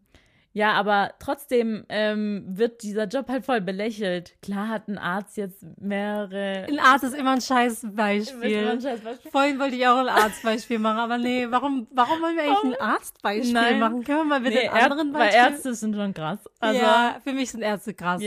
[0.58, 4.36] ja, aber trotzdem ähm, wird dieser Job halt voll belächelt.
[4.42, 6.66] Klar hat ein Arzt jetzt mehrere.
[6.68, 8.52] Ein Arzt ist immer ein scheiß Ist Beispiel.
[8.54, 9.30] immer ein scheiß Beispiel.
[9.30, 12.82] Vorhin wollte ich auch ein Arztbeispiel machen, aber nee, warum, warum wollen wir eigentlich ein
[12.88, 13.80] Arztbeispiel Nein.
[13.80, 14.04] machen?
[14.04, 15.54] Können wir mal bitte Nee, einen anderen Ärz- weil Beispiel?
[15.54, 16.40] Ärzte sind schon krass.
[16.60, 16.86] Also, ja.
[17.14, 18.20] ja, für mich sind Ärzte krass.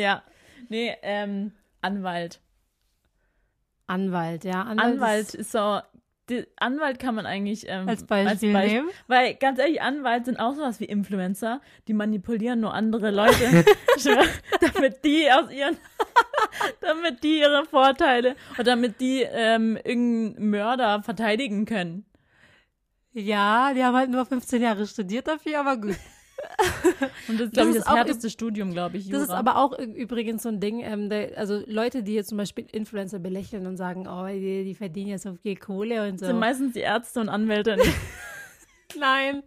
[0.69, 1.51] Nee, ähm,
[1.81, 2.41] Anwalt.
[3.89, 4.63] Anwalt, ja.
[4.63, 5.81] Anwalt, Anwalt ist ist so.
[6.57, 8.91] Anwalt kann man eigentlich ähm, als Beispiel nehmen.
[9.07, 11.61] Weil ganz ehrlich, Anwalt sind auch sowas wie Influencer.
[11.89, 13.65] Die manipulieren nur andere Leute,
[14.75, 15.77] damit die aus ihren,
[16.81, 22.05] damit die ihre Vorteile und damit die ähm, irgendeinen Mörder verteidigen können.
[23.13, 25.97] Ja, die haben halt nur 15 Jahre studiert dafür, aber gut.
[27.29, 29.07] Und das ist, Das glaube ich, ist das auch härteste Studium, glaube ich.
[29.07, 29.19] Jura.
[29.19, 32.39] Das ist aber auch übrigens so ein Ding, ähm, der, also Leute, die jetzt zum
[32.39, 36.25] Beispiel Influencer belächeln und sagen, oh, die, die verdienen ja so viel Kohle und so.
[36.27, 37.77] Das sind meistens die Ärzte und Anwälte.
[38.89, 39.43] klein.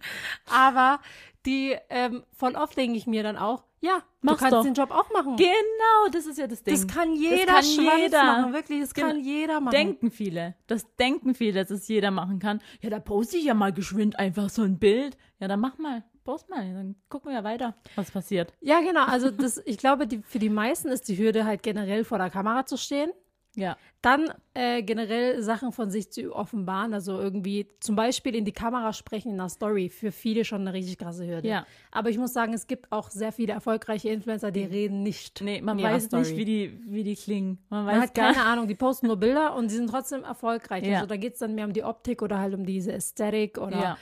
[0.49, 0.99] Aber
[1.45, 4.63] die, ähm, voll oft denke ich mir dann auch, ja, Mach's du kannst doch.
[4.63, 5.35] den Job auch machen.
[5.35, 6.73] genau, das ist ja das Ding.
[6.73, 8.23] das kann jeder kann Schwanz jeder.
[8.23, 9.07] machen, wirklich, das Genau.
[9.07, 9.73] kann jeder machen.
[9.73, 10.55] denken viele.
[10.67, 12.61] Das denken viele, dass es jeder machen kann.
[12.79, 15.17] Ja, da poste ich ja mal geschwind einfach so ein Bild.
[15.39, 16.05] Ja, dann mach mal.
[16.23, 16.73] Post mal.
[16.73, 18.53] Dann gucken wir ja weiter, was passiert.
[18.61, 22.03] Ja, genau, also das, ich glaube, die, für die meisten ist die Hürde halt generell
[22.03, 23.11] vor der Kamera zu stehen.
[23.55, 23.77] Ja.
[24.01, 28.93] Dann äh, generell Sachen von sich zu offenbaren, also irgendwie zum Beispiel in die Kamera
[28.93, 31.47] sprechen in einer Story, für viele schon eine richtig krasse Hürde.
[31.47, 31.67] Ja.
[31.91, 35.41] Aber ich muss sagen, es gibt auch sehr viele erfolgreiche Influencer, die reden nicht.
[35.41, 36.23] Nee, man weiß Story.
[36.23, 37.59] nicht, wie die, wie die klingen.
[37.69, 40.83] Man weiß Man hat keine Ahnung, die posten nur Bilder und die sind trotzdem erfolgreich.
[40.87, 40.95] Ja.
[40.95, 43.79] Also da geht es dann mehr um die Optik oder halt um diese Ästhetik oder
[43.79, 43.97] Ja.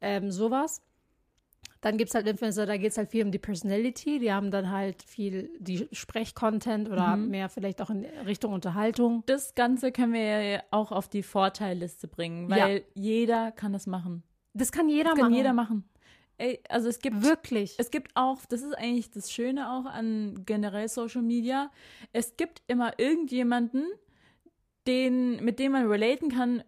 [0.00, 0.80] ähm, sowas.
[1.82, 4.18] Dann gibt es halt Influencer, da geht es halt viel um die Personality.
[4.18, 7.28] Die haben dann halt viel die Sprechcontent oder Mhm.
[7.28, 9.22] mehr vielleicht auch in Richtung Unterhaltung.
[9.26, 14.22] Das Ganze können wir ja auch auf die Vorteilliste bringen, weil jeder kann das machen.
[14.54, 15.34] Das kann jeder Das kann machen.
[15.34, 15.84] jeder machen.
[16.38, 17.74] Ey, also es gibt Wirklich.
[17.78, 21.70] Es gibt auch, das ist eigentlich das Schöne auch an generell Social Media,
[22.12, 23.86] es gibt immer irgendjemanden,
[24.86, 26.62] den, mit dem man relaten kann,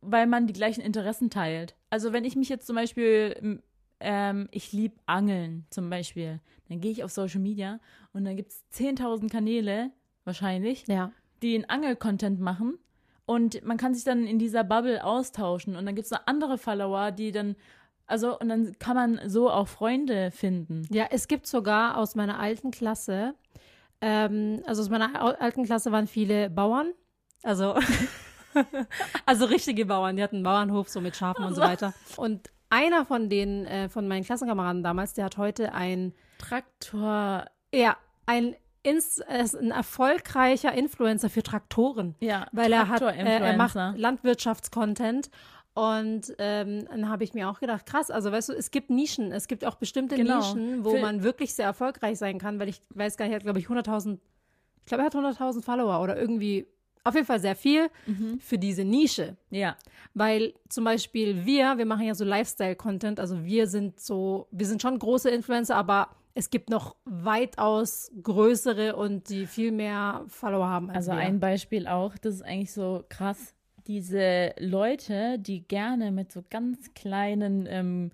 [0.00, 1.76] weil man die gleichen Interessen teilt.
[1.90, 3.60] Also wenn ich mich jetzt zum Beispiel,
[4.02, 7.80] ähm, ich liebe Angeln zum Beispiel, dann gehe ich auf Social Media
[8.12, 9.90] und dann gibt es 10.000 Kanäle
[10.24, 11.12] wahrscheinlich, ja.
[11.42, 12.78] die einen Angel-Content machen
[13.26, 16.58] und man kann sich dann in dieser Bubble austauschen und dann gibt es noch andere
[16.58, 17.56] Follower, die dann,
[18.06, 20.86] also und dann kann man so auch Freunde finden.
[20.90, 23.34] Ja, es gibt sogar aus meiner alten Klasse,
[24.00, 26.92] ähm, also aus meiner alten Klasse waren viele Bauern,
[27.42, 27.74] also,
[29.26, 31.94] also richtige Bauern, die hatten einen Bauernhof so mit Schafen und so weiter.
[32.16, 37.96] Und einer von denen, äh, von meinen Klassenkameraden damals, der hat heute ein, Traktor, ja,
[38.26, 42.16] ein, Ins, äh, ist ein erfolgreicher Influencer für Traktoren.
[42.18, 43.76] ja, weil er hat, äh, er macht.
[43.76, 45.30] Landwirtschaftscontent
[45.74, 49.30] und ähm, dann habe ich mir auch gedacht, krass, also weißt du, es gibt Nischen,
[49.32, 50.38] es gibt auch bestimmte Genau.
[50.38, 53.36] Nischen, wo Für- man wirklich sehr erfolgreich sein kann, weil ich weiß gar nicht, er
[53.36, 54.18] hat glaube ich 100.000,
[54.80, 56.66] ich glaube er hat 100.000 Follower oder irgendwie,
[57.04, 58.38] auf jeden Fall sehr viel Mhm.
[58.40, 59.36] für diese Nische.
[59.50, 59.76] Ja,
[60.14, 64.80] Weil zum Beispiel wir, wir machen ja so Lifestyle-Content, also wir sind so, wir sind
[64.82, 70.88] schon große Influencer, aber es gibt noch weitaus größere und die viel mehr Follower haben
[70.88, 71.18] als also wir.
[71.18, 73.54] ein Beispiel auch, das ist eigentlich so krass.
[73.86, 78.12] Diese Leute, die gerne mit so ganz kleinen ähm,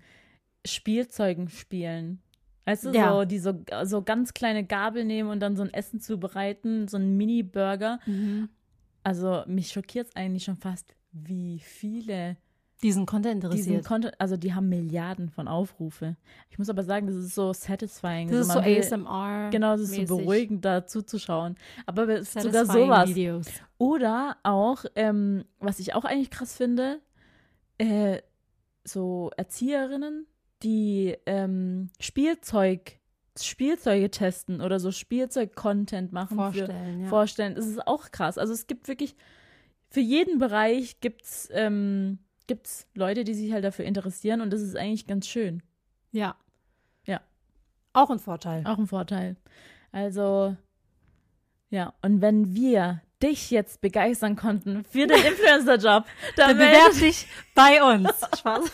[0.65, 2.21] Spielzeugen spielen.
[2.65, 3.13] Weißt du, Ja.
[3.13, 6.97] so, die so, so ganz kleine Gabel nehmen und dann so ein Essen zubereiten, so
[6.97, 7.99] ein Mini-Burger.
[8.05, 8.49] Mhm.
[9.03, 12.37] Also mich schockiert es eigentlich schon fast, wie viele
[12.81, 13.85] diesen Content diesen interessiert.
[13.85, 16.15] Content, also die haben Milliarden von Aufrufe.
[16.49, 18.29] Ich muss aber sagen, das ist so satisfying.
[18.29, 19.49] Das ist so ASMR.
[19.51, 21.55] Genau, das ist so beruhigend, da zuzuschauen.
[21.85, 23.09] Aber es ist sogar sowas.
[23.09, 23.47] Videos.
[23.77, 27.01] Oder auch, ähm, was ich auch eigentlich krass finde,
[27.77, 28.21] äh,
[28.85, 30.25] so Erzieherinnen,
[30.63, 32.98] die ähm, Spielzeug,
[33.37, 36.37] Spielzeuge testen oder so Spielzeug-Content machen.
[36.37, 37.09] Vorstellen, für, ja.
[37.09, 37.55] Vorstellen.
[37.55, 38.37] Das ist auch krass.
[38.37, 39.15] Also es gibt wirklich,
[39.89, 42.19] für jeden Bereich gibt's ähm,
[42.49, 45.61] gibt's Leute, die sich halt dafür interessieren und das ist eigentlich ganz schön.
[46.11, 46.35] Ja.
[47.05, 47.21] Ja.
[47.93, 48.63] Auch ein Vorteil.
[48.65, 49.37] Auch ein Vorteil.
[49.91, 50.57] Also,
[51.69, 56.05] ja, und wenn wir dich jetzt begeistern konnten für den Influencer-Job,
[56.35, 58.09] Dann dann bewerb dich bei uns.
[58.37, 58.65] Spaß.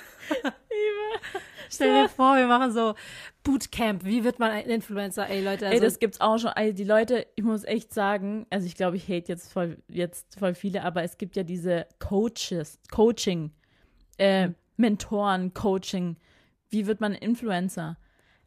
[1.76, 2.96] Stell dir vor, wir machen so
[3.44, 4.04] Bootcamp.
[4.04, 5.30] Wie wird man ein Influencer?
[5.30, 6.52] Ey, Leute, also Ey, das gibt's auch schon.
[6.56, 10.38] Ey, die Leute, ich muss echt sagen, also ich glaube, ich hate jetzt voll, jetzt
[10.40, 13.52] voll viele, aber es gibt ja diese Coaches, Coaching,
[14.18, 14.56] äh, Hm.
[14.78, 16.18] Mentoren, Coaching.
[16.70, 17.98] Wie wird man Influencer?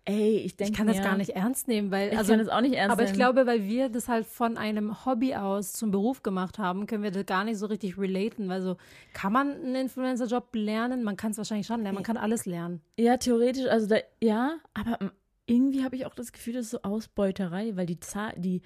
[0.09, 2.49] Ey, ich denke ich kann das gar nicht ernst nehmen, weil Ich also kann das
[2.49, 3.19] auch nicht ernst Aber ich nehmen.
[3.19, 7.11] glaube, weil wir das halt von einem Hobby aus zum Beruf gemacht haben, können wir
[7.11, 8.49] das gar nicht so richtig relaten.
[8.49, 8.79] Weil so,
[9.13, 11.03] kann man einen Influencer-Job lernen?
[11.05, 11.95] Man kann es wahrscheinlich schon lernen.
[11.95, 12.81] Man kann alles lernen.
[12.97, 14.99] Ja, theoretisch, also da, ja, aber
[15.45, 18.63] irgendwie habe ich auch das Gefühl, das ist so Ausbeuterei, weil die Zahl, die,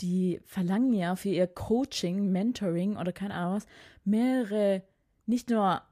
[0.00, 3.66] die verlangen ja für ihr Coaching, Mentoring oder keine Ahnung was,
[4.04, 4.82] mehrere,
[5.26, 5.82] nicht nur,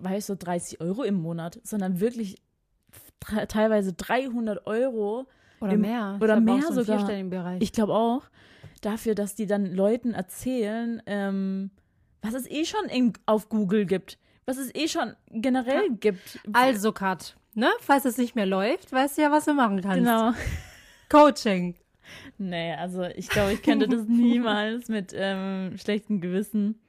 [0.00, 2.36] weißt du, 30 Euro im Monat, sondern wirklich
[3.48, 5.26] teilweise 300 Euro.
[5.60, 6.18] Oder Im- mehr.
[6.20, 7.10] oder Ich mehr so sogar.
[7.60, 8.22] Ich glaube auch,
[8.80, 11.70] dafür, dass die dann Leuten erzählen, ähm,
[12.22, 16.40] was es eh schon in, auf Google gibt, was es eh schon generell gibt.
[16.52, 17.68] also, Kat, ne?
[17.80, 19.98] Falls es nicht mehr läuft, weißt du ja, was du machen kannst.
[19.98, 20.32] Genau.
[21.10, 21.74] Coaching.
[22.38, 26.80] Nee, also ich glaube, ich könnte das niemals mit ähm, schlechtem Gewissen,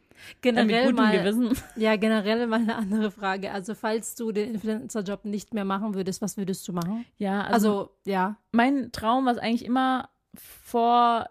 [0.42, 1.58] Generell mal, Gewissen.
[1.76, 3.52] ja, generell mal eine andere Frage.
[3.52, 7.06] Also, falls du den Influencer-Job nicht mehr machen würdest, was würdest du machen?
[7.18, 8.38] Ja, also, Also, ja.
[8.52, 11.30] mein Traum war es eigentlich immer vor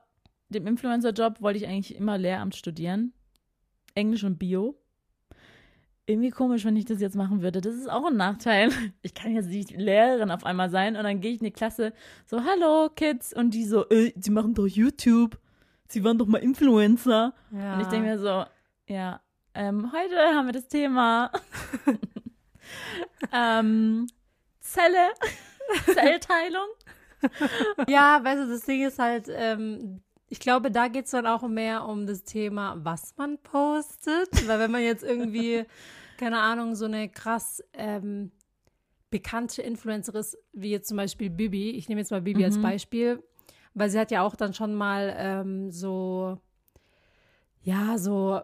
[0.49, 3.13] dem Influencer-Job, wollte ich eigentlich immer Lehramt studieren.
[3.95, 4.77] Englisch und Bio.
[6.07, 7.61] Irgendwie komisch, wenn ich das jetzt machen würde.
[7.61, 8.71] Das ist auch ein Nachteil.
[9.03, 11.93] Ich kann jetzt nicht Lehrerin auf einmal sein und dann gehe ich in die Klasse
[12.27, 13.33] so, hallo Kids.
[13.33, 15.39] Und die so, äh, sie machen doch YouTube.
[15.89, 17.33] Sie waren doch mal Influencer.
[17.53, 17.75] ja.
[17.75, 18.45] Und ich denke mir so,
[18.91, 19.21] ja,
[19.55, 21.31] ähm, heute haben wir das Thema
[23.33, 24.07] ähm,
[24.61, 25.11] Zelle,
[25.95, 26.67] Zellteilung.
[27.89, 31.43] Ja, weißt du, das Ding ist halt, ähm, ich glaube, da geht es dann auch
[31.47, 34.47] mehr um das Thema, was man postet.
[34.49, 35.65] Weil wenn man jetzt irgendwie,
[36.17, 38.33] keine Ahnung, so eine krass ähm,
[39.11, 42.63] bekannte Influencer ist, wie jetzt zum Beispiel Bibi, ich nehme jetzt mal Bibi als Mhm.
[42.63, 43.23] Beispiel,
[43.75, 46.39] weil sie hat ja auch dann schon mal ähm, so,
[47.63, 48.41] ja, so,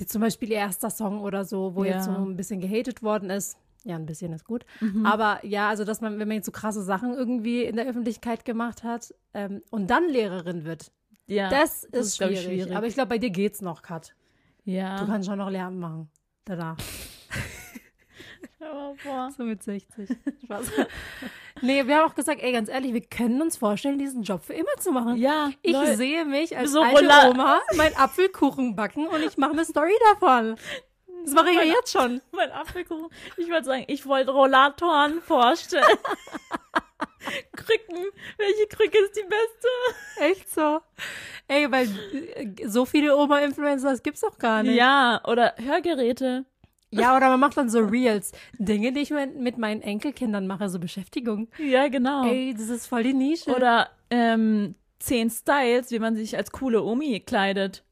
[0.00, 1.96] die, zum Beispiel ihr erster Song oder so, wo Ja.
[1.96, 3.56] jetzt so ein bisschen gehatet worden ist.
[3.84, 4.64] Ja, ein bisschen ist gut.
[4.80, 5.06] Mhm.
[5.06, 8.44] Aber ja, also dass man, wenn man jetzt so krasse Sachen irgendwie in der Öffentlichkeit
[8.44, 10.90] gemacht hat ähm, und dann Lehrerin wird,
[11.26, 12.40] Ja, das, das ist, ist, schwierig.
[12.44, 12.76] schwierig.
[12.76, 14.14] Aber ich glaube, bei dir geht's noch, Kat.
[14.64, 15.04] Du ja.
[15.06, 16.10] kannst schon noch Lernen machen.
[16.44, 16.76] Danach.
[19.04, 19.30] Boah.
[19.36, 20.08] So mit 60.
[20.44, 20.72] Spaß.
[21.62, 24.54] nee, wir haben auch gesagt, ey, ganz ehrlich, wir können uns vorstellen, diesen Job für
[24.54, 25.16] immer zu machen.
[25.16, 29.52] Ja, Ich Leute, sehe mich als So alte Oma meinen Apfelkuchen backen und ich mache
[29.52, 30.56] eine Story davon.
[31.24, 32.20] Das mache ich ja jetzt schon.
[32.32, 33.08] mein Apfelkuchen.
[33.36, 35.84] Ich wollte sagen, ich wollte Rollatoren vorstellen.
[37.56, 38.04] Krücken.
[38.38, 39.68] Welche Krücke ist die beste?
[40.20, 40.80] Echt so.
[41.48, 44.76] Ey, weil äh, so viele Oma-Influencer, das gibt's doch gar nicht.
[44.76, 46.44] Ja, oder Hörgeräte.
[46.90, 48.32] Ja, oder man macht dann so Reels.
[48.58, 51.48] Dinge, die ich mit meinen Enkelkindern mache, so Beschäftigung.
[51.58, 52.26] Ja, genau.
[52.26, 53.54] Ey, das ist voll die Nische.
[53.54, 57.84] Oder ähm, zehn Styles, wie man sich als coole Omi kleidet.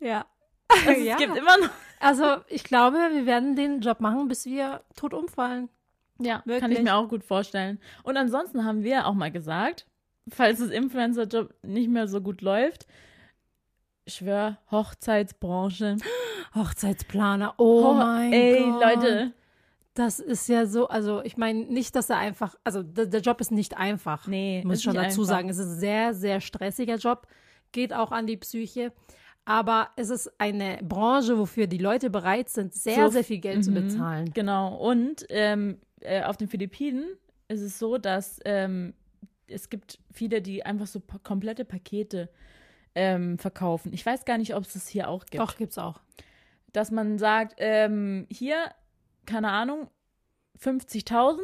[0.00, 0.26] ja.
[0.68, 1.14] Also, ja.
[1.14, 1.70] Es gibt immer noch.
[2.00, 5.68] Also, ich glaube, wir werden den Job machen, bis wir tot umfallen.
[6.18, 6.78] Ja, kann Wirklich.
[6.78, 7.78] ich mir auch gut vorstellen.
[8.02, 9.86] Und ansonsten haben wir auch mal gesagt,
[10.28, 12.86] falls das Influencer-Job nicht mehr so gut läuft,
[14.06, 15.96] ich schwör, Hochzeitsbranche.
[16.54, 17.54] Hochzeitsplaner.
[17.58, 18.82] Oh Ho- mein Ey, Gott.
[18.82, 19.32] Leute.
[19.94, 23.40] Das ist ja so, also ich meine nicht, dass er einfach, also der, der Job
[23.40, 24.26] ist nicht einfach.
[24.26, 25.34] Nee, muss ich schon dazu einfach.
[25.34, 25.48] sagen.
[25.48, 27.26] Es ist ein sehr, sehr stressiger Job,
[27.72, 28.92] geht auch an die Psyche.
[29.46, 33.64] Aber es ist eine Branche, wofür die Leute bereit sind, sehr, So- sehr viel Geld
[33.64, 34.30] zu Mhm, bezahlen.
[34.34, 34.76] Genau.
[34.76, 37.04] Und ähm, äh, auf den Philippinen
[37.48, 38.92] ist es so, dass ähm,
[39.46, 42.28] es gibt viele, die einfach so komplette Pakete
[42.96, 43.92] ähm, verkaufen.
[43.92, 45.40] Ich weiß gar nicht, ob es das hier auch gibt.
[45.40, 46.00] Doch, gibt's auch.
[46.72, 48.56] Dass man sagt, ähm, hier,
[49.26, 49.88] keine Ahnung,
[50.58, 51.38] 50.000,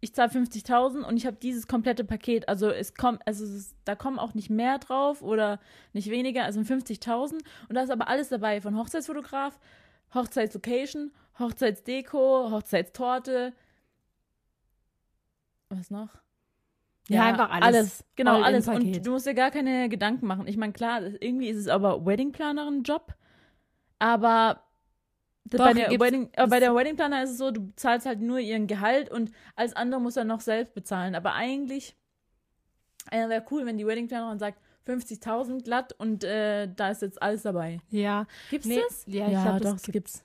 [0.00, 2.48] ich zahle 50.000 und ich habe dieses komplette Paket.
[2.48, 5.60] Also es kommt, also es ist, da kommen auch nicht mehr drauf oder
[5.94, 7.32] nicht weniger, also 50.000.
[7.68, 9.58] Und da ist aber alles dabei, von Hochzeitsfotograf,
[10.12, 13.54] Hochzeitslocation, Hochzeitsdeko, Hochzeitstorte.
[15.70, 16.10] Was noch?
[17.08, 18.04] Ja, einfach alles.
[18.16, 18.68] Genau, All-in alles.
[18.68, 20.46] Und du musst dir gar keine Gedanken machen.
[20.46, 23.14] Ich meine, klar, das- irgendwie ist es aber Weddingplanerin-Job,
[23.98, 24.62] aber
[25.44, 28.20] das Doch, bei, der Wedding, aber bei der Weddingplaner ist es so, du zahlst halt
[28.20, 31.14] nur ihren Gehalt und alles andere muss er noch selbst bezahlen.
[31.16, 31.96] Aber eigentlich
[33.10, 37.42] äh, wäre cool, wenn die Weddingplanerin sagt, 50.000 glatt und äh, da ist jetzt alles
[37.42, 37.80] dabei.
[37.90, 38.26] Ja.
[38.50, 39.04] Gibt's Nee, das?
[39.06, 40.24] ja, ich glaub, das doch, es gibt's.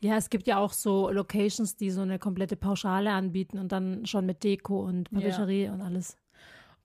[0.00, 4.06] Ja, es gibt ja auch so Locations, die so eine komplette Pauschale anbieten und dann
[4.06, 5.20] schon mit Deko und Ja.
[5.20, 6.16] Patisserie und alles.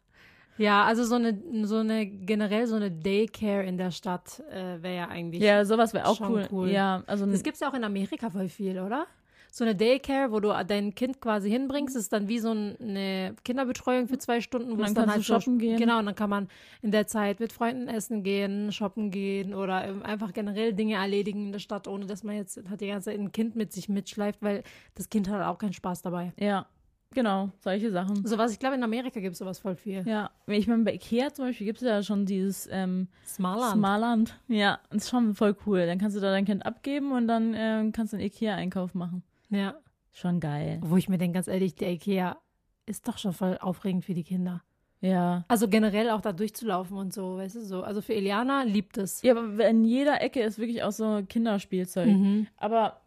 [0.56, 4.96] Ja, also so eine, so eine, generell so eine Daycare in der Stadt äh, wäre
[4.96, 5.40] ja eigentlich.
[5.40, 6.48] Ja, sowas wäre auch cool.
[6.50, 6.68] cool.
[6.68, 9.06] Ja, also Das gibt es ja auch in Amerika voll viel, oder?
[9.50, 13.34] So eine Daycare, wo du dein Kind quasi hinbringst, ist dann wie so ein- eine
[13.44, 15.78] Kinderbetreuung für zwei Stunden, wo dann es dann halt shoppen so, gehen.
[15.78, 16.48] Genau, und dann kann man
[16.82, 21.46] in der Zeit mit Freunden essen gehen, shoppen gehen oder ähm, einfach generell Dinge erledigen
[21.46, 23.88] in der Stadt, ohne dass man jetzt halt die ganze Zeit ein Kind mit sich
[23.88, 24.62] mitschleift, weil
[24.94, 26.32] das Kind hat auch keinen Spaß dabei.
[26.38, 26.66] Ja,
[27.14, 28.26] genau, solche Sachen.
[28.26, 30.06] So was, ich glaube, in Amerika gibt es sowas voll viel.
[30.06, 33.72] Ja, ich meine, bei Ikea zum Beispiel gibt es ja schon dieses ähm, Smarland.
[33.72, 34.40] Smarland.
[34.48, 35.86] Ja, das ist schon voll cool.
[35.86, 39.22] Dann kannst du da dein Kind abgeben und dann ähm, kannst du einen Ikea-Einkauf machen.
[39.50, 39.74] Ja.
[40.12, 40.80] Schon geil.
[40.82, 42.38] Wo ich mir denke, ganz ehrlich, der Ikea
[42.86, 44.62] ist doch schon voll aufregend für die Kinder.
[45.00, 45.44] Ja.
[45.46, 47.82] Also generell auch da durchzulaufen und so, weißt du, so.
[47.82, 49.22] Also für Eliana liebt es.
[49.22, 52.08] Ja, aber in jeder Ecke ist wirklich auch so Kinderspielzeug.
[52.08, 52.46] Mhm.
[52.56, 53.00] Aber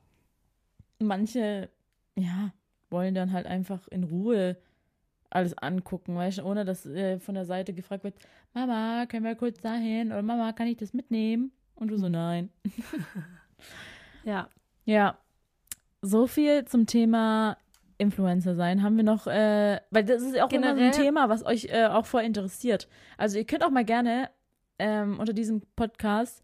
[1.00, 1.70] manche,
[2.16, 2.54] ja,
[2.90, 4.58] wollen dann halt einfach in Ruhe
[5.30, 8.16] alles angucken, weißt du, ohne dass äh, von der Seite gefragt wird,
[8.54, 10.12] Mama, können wir kurz dahin?
[10.12, 11.52] Oder Mama, kann ich das mitnehmen?
[11.76, 12.50] Und du so, nein.
[14.24, 14.50] Ja.
[14.86, 15.18] Ja,
[16.02, 17.58] so viel zum Thema
[17.98, 18.82] Influencer sein.
[18.82, 21.46] Haben wir noch, äh, weil das ist ja auch immer so ein Generell- Thema, was
[21.46, 22.88] euch äh, auch voll interessiert.
[23.18, 24.30] Also ihr könnt auch mal gerne
[24.80, 26.42] ähm, unter diesem Podcast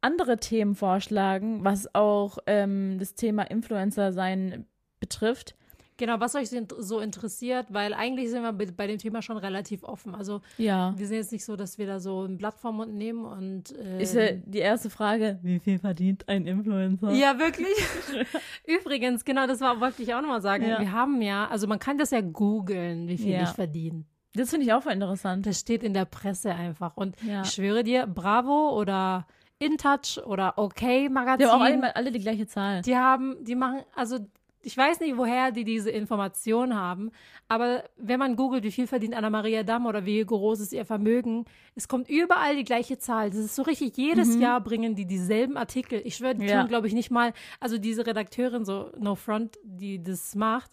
[0.00, 4.66] andere Themen vorschlagen, was auch ähm, das Thema Influencer sein
[5.00, 5.54] betrifft.
[5.98, 10.14] Genau, was euch so interessiert, weil eigentlich sind wir bei- dem Thema schon relativ offen.
[10.14, 10.94] Also Ja.
[10.96, 13.76] wir sind jetzt nicht so, dass wir da so ein Blatt vom Mund nehmen und
[13.76, 17.10] äh, Ist ja die erste Frage, wie viel verdient ein Influencer?
[17.12, 17.66] Ja, wirklich.
[18.66, 20.66] Übrigens, genau, das war, wollte ich auch nochmal sagen.
[20.66, 20.78] Ja.
[20.80, 23.42] Wir haben ja, also man kann das ja googeln, wie viel Ja.
[23.42, 24.04] ich verdiene.
[24.34, 25.46] Das finde ich auch interessant.
[25.46, 26.96] Das steht in der Presse einfach.
[26.96, 27.42] Und Ja.
[27.42, 29.26] ich schwöre dir, Bravo oder
[29.58, 32.82] InTouch oder OK Die Magazin, haben auch alle, alle die gleiche Zahl.
[32.82, 34.18] die haben, die machen, also
[34.60, 37.10] ich weiß nicht, woher die diese Information haben,
[37.46, 41.44] aber wenn man googelt, wie viel verdient Anna-Maria Damm oder wie groß ist ihr Vermögen,
[41.74, 43.30] es kommt überall die gleiche Zahl.
[43.30, 46.00] Das ist so richtig, jedes Jahr bringen die dieselben Artikel.
[46.04, 46.48] Ich schwöre, die Mhm.
[46.48, 46.60] Ja.
[46.60, 50.70] tun, glaube ich, nicht mal, also diese Redakteurin, so No Front, die das macht,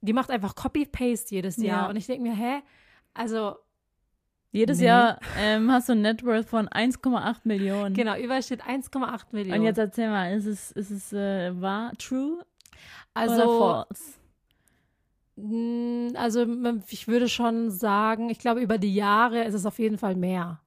[0.00, 1.64] die macht einfach Copy-Paste jedes Ja.
[1.64, 1.88] Jahr.
[1.90, 2.60] Und ich denke mir, hä?
[3.14, 3.56] Also,
[4.52, 4.86] Jedes Nee.
[4.86, 7.94] Jahr ähm, hast du ein Net Worth von 1,8 Millionen.
[7.94, 9.60] genau, überall steht 1,8 Millionen.
[9.60, 12.44] Und jetzt erzähl mal, ist es, ist es äh, wahr, true
[13.14, 13.84] also,
[16.16, 16.46] Also
[16.88, 20.60] ich würde schon sagen, ich glaube, über die Jahre ist es auf jeden Fall mehr.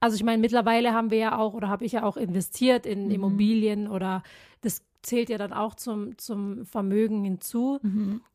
[0.00, 3.06] Also ich meine, mittlerweile haben wir ja auch oder habe ich ja auch investiert in
[3.06, 3.10] Mhm.
[3.12, 4.22] Immobilien oder
[4.60, 7.78] das zählt ja dann auch zum, zum Vermögen hinzu.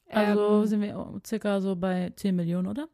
[0.09, 2.87] Also Ähm, sind wir circa so bei 10 Millionen, oder?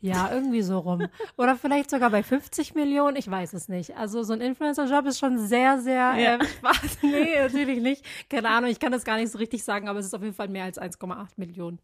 [0.00, 1.06] Ja, irgendwie so rum.
[1.36, 3.96] Oder vielleicht sogar bei 50 Millionen, ich weiß es nicht.
[3.96, 6.34] Also so ein Influencer-Job ist schon sehr, sehr Ja.
[6.34, 6.98] ähm, Spaß.
[7.02, 8.04] Nee, natürlich nicht.
[8.30, 10.34] Keine Ahnung, ich kann das gar nicht so richtig sagen, aber es ist auf jeden
[10.34, 11.78] Fall mehr als 1,8 Millionen.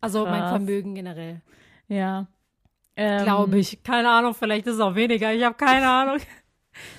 [0.00, 0.50] Also mein Krass.
[0.50, 1.40] Vermögen generell.
[1.88, 2.26] Ja.
[2.96, 3.82] Ähm, Glaube ich.
[3.82, 5.32] Keine Ahnung, vielleicht ist es auch weniger.
[5.32, 6.18] Ich habe keine Ahnung.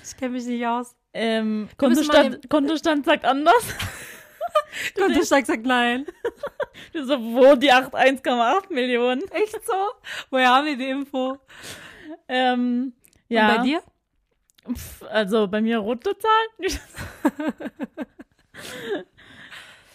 [0.04, 0.94] Ich kenne mich nicht aus.
[1.12, 3.54] Ähm, Kontostand, Kontostand sagt anders.
[4.96, 6.06] Kontostand sagt nein.
[6.92, 9.22] Du so, wo die 8, 1,8 Millionen?
[9.30, 9.72] Echt so?
[10.30, 11.38] Woher haben wir die Info?
[12.28, 12.92] Ähm,
[13.28, 13.48] ja.
[13.48, 13.82] Und bei dir?
[14.72, 16.80] Pff, also bei mir rote Zahlen.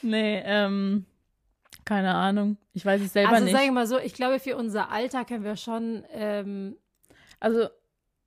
[0.01, 1.05] nee, ähm,
[1.85, 2.57] keine Ahnung.
[2.73, 3.53] Ich weiß es selber Also nicht.
[3.53, 6.77] sage ich mal so, ich glaube, für unser Alter können wir schon, ähm,
[7.39, 7.67] Also,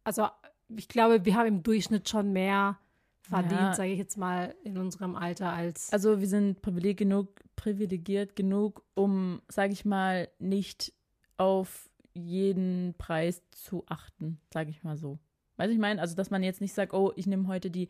[0.04, 0.28] also
[0.76, 2.78] ich glaube, wir haben im Durchschnitt schon mehr
[3.22, 3.74] verdient, Ja.
[3.74, 5.92] sage ich jetzt mal, in unserem Alter als.
[5.92, 10.92] Also wir sind privilegiert genug, privilegiert genug, um, sage ich mal, nicht
[11.36, 15.18] auf jeden Preis zu achten, sage ich mal so.
[15.56, 17.88] Weiß ich meine, also dass man jetzt nicht sagt, oh, ich nehme heute die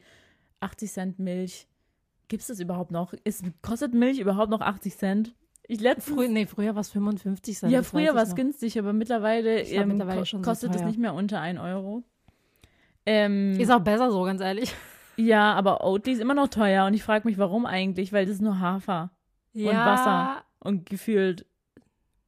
[0.60, 1.66] 80 Cent Milch.
[2.28, 3.12] Gibt es das überhaupt noch?
[3.24, 5.34] Ist, kostet Milch überhaupt noch 80 Cent?
[5.66, 7.72] Ich letztens, Früher, nee, früher war es 55 Cent.
[7.72, 11.40] ja, früher war es günstig, aber mittlerweile, ähm, mittlerweile so kostet es nicht mehr unter
[11.40, 12.02] 1 Euro.
[13.06, 14.72] Ähm, Ist auch besser so, ganz ehrlich.
[15.26, 18.12] Ja, aber Oatly ist immer noch teuer und ich frage mich, warum eigentlich?
[18.12, 19.10] Weil das ist nur Hafer.
[19.84, 20.44] Wasser.
[20.60, 21.44] und gefühlt,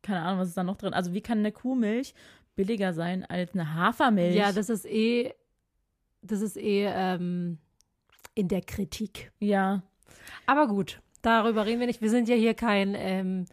[0.02, 0.92] keine Ahnung, was ist da noch drin.
[0.92, 2.14] Also wie kann eine Kuhmilch
[2.54, 4.36] billiger sein als eine Hafermilch?
[4.36, 5.32] Ja, das ist eh,
[6.22, 7.58] das ist eh ähm,
[8.34, 9.32] in der Kritik.
[9.40, 9.82] ja,
[10.46, 12.02] Aber gut, darüber reden wir nicht.
[12.02, 13.46] Wir sind ja hier kein, ähm,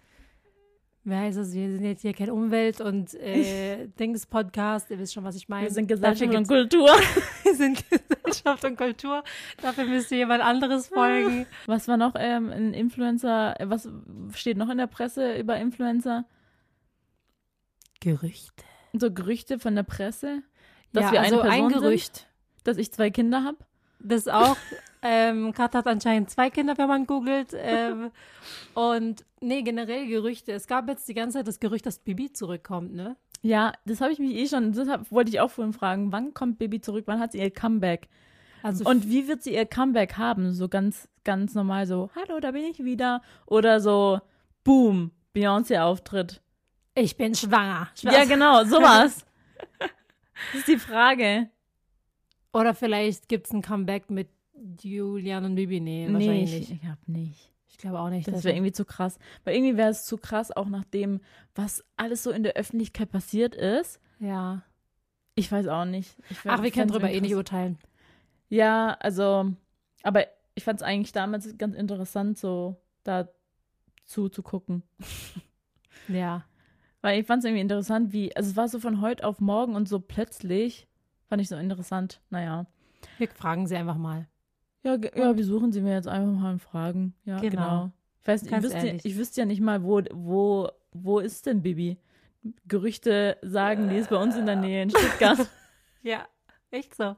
[1.03, 4.91] wie heißt es, wir sind jetzt hier kein Umwelt- und äh, Dings-Podcast.
[4.91, 5.65] Ihr wisst schon, was ich meine.
[5.65, 6.89] wir sind Gesellschaft und Kultur.
[7.43, 9.23] Wir sind Gesellschaft und Kultur.
[9.61, 11.47] Dafür müsst ihr jemand anderes folgen.
[11.65, 13.89] Was war noch ähm, ein Influencer, was
[14.33, 16.25] steht noch in der Presse über Influencer?
[17.99, 18.63] Gerüchte.
[18.93, 20.43] So Gerüchte von der Presse,
[20.93, 22.27] dass ja, wir also eine Person ein sind, Gerücht.
[22.63, 23.57] dass ich zwei Kinder habe.
[23.99, 24.55] Das auch.
[25.01, 27.55] Ähm, Kat hat anscheinend zwei Kinder, wenn man googelt.
[27.55, 28.11] Ähm,
[28.75, 30.51] und nee, generell Gerüchte.
[30.51, 33.15] Es gab jetzt die ganze Zeit das Gerücht, dass Bibi zurückkommt, ne?
[33.41, 36.11] Ja, das habe ich mich eh schon, das hab, wollte ich auch vorhin fragen.
[36.11, 37.05] Wann kommt Baby zurück?
[37.07, 38.07] Wann hat sie ihr Comeback?
[38.61, 40.53] Also Und wie wird sie ihr Comeback haben?
[40.53, 43.23] So ganz, ganz normal so, hallo, da bin ich wieder.
[43.47, 44.21] Oder so,
[44.63, 46.41] boom, Beyoncé-Auftritt.
[46.93, 47.89] ich bin schwanger.
[48.01, 49.25] Ja, genau, sowas.
[49.79, 51.49] das ist die Frage.
[52.53, 54.29] Oder vielleicht gibt es ein Comeback mit
[54.81, 55.79] Julian und Bibi.
[55.79, 57.51] Nee, Nee, wahrscheinlich ich, ich hab nicht.
[57.67, 58.27] Ich glaube auch nicht.
[58.27, 59.17] Das wäre irgendwie zu krass.
[59.43, 61.21] Weil irgendwie wäre es zu krass, auch nach dem,
[61.55, 63.99] was alles so in der Öffentlichkeit passiert ist.
[64.19, 64.63] ja.
[65.35, 66.17] Ich weiß auch nicht.
[66.29, 67.77] Ich wär- Ach, wir können drüber eh nicht urteilen.
[68.49, 69.53] Ja, also,
[70.03, 73.29] aber ich fand es eigentlich damals ganz interessant, so da
[74.05, 74.83] zuzugucken.
[76.07, 76.43] Ja.
[77.01, 79.75] Weil ich fand es irgendwie interessant, wie, also es war so von heute auf morgen
[79.75, 80.87] und so plötzlich,
[81.27, 82.21] fand ich so interessant.
[82.29, 82.65] Naja.
[83.17, 84.27] Wir fragen sie einfach mal.
[84.83, 87.13] Ja, ja, wir suchen sie mir jetzt einfach mal und fragen.
[87.25, 87.49] Ja, Genau.
[87.51, 87.91] genau.
[88.21, 91.61] Ich weiß nicht, ich wüsste, ich wüsste ja nicht mal, wo, wo, wo ist denn
[91.61, 91.97] Bibi?
[92.67, 95.47] Gerüchte sagen, die ist bei uns in der Nähe in Stuttgart.
[96.03, 96.25] Ja,
[96.71, 97.15] echt so.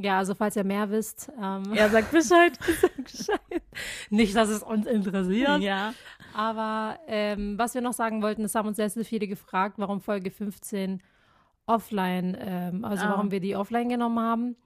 [0.00, 2.58] Ja, also falls ihr mehr wisst, ähm, er sagt Bescheid.
[2.96, 3.62] Bescheid.
[4.10, 5.60] Nicht, dass es uns interessiert.
[5.60, 5.94] ja.
[6.34, 10.00] Aber ähm, was wir noch sagen wollten, es haben uns sehr, sehr viele gefragt, warum
[10.00, 11.00] Folge 15
[11.66, 13.10] offline, ähm, also Ah.
[13.10, 14.56] warum wir die offline genommen haben.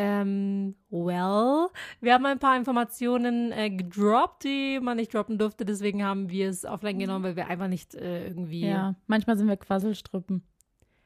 [0.00, 1.68] Ähm, well,
[2.00, 6.48] wir haben ein paar Informationen äh, gedroppt, die man nicht droppen durfte, deswegen haben wir
[6.48, 8.66] es offline genommen, weil wir einfach nicht äh, irgendwie.
[8.66, 10.42] Ja, manchmal sind wir Quasselstrippen.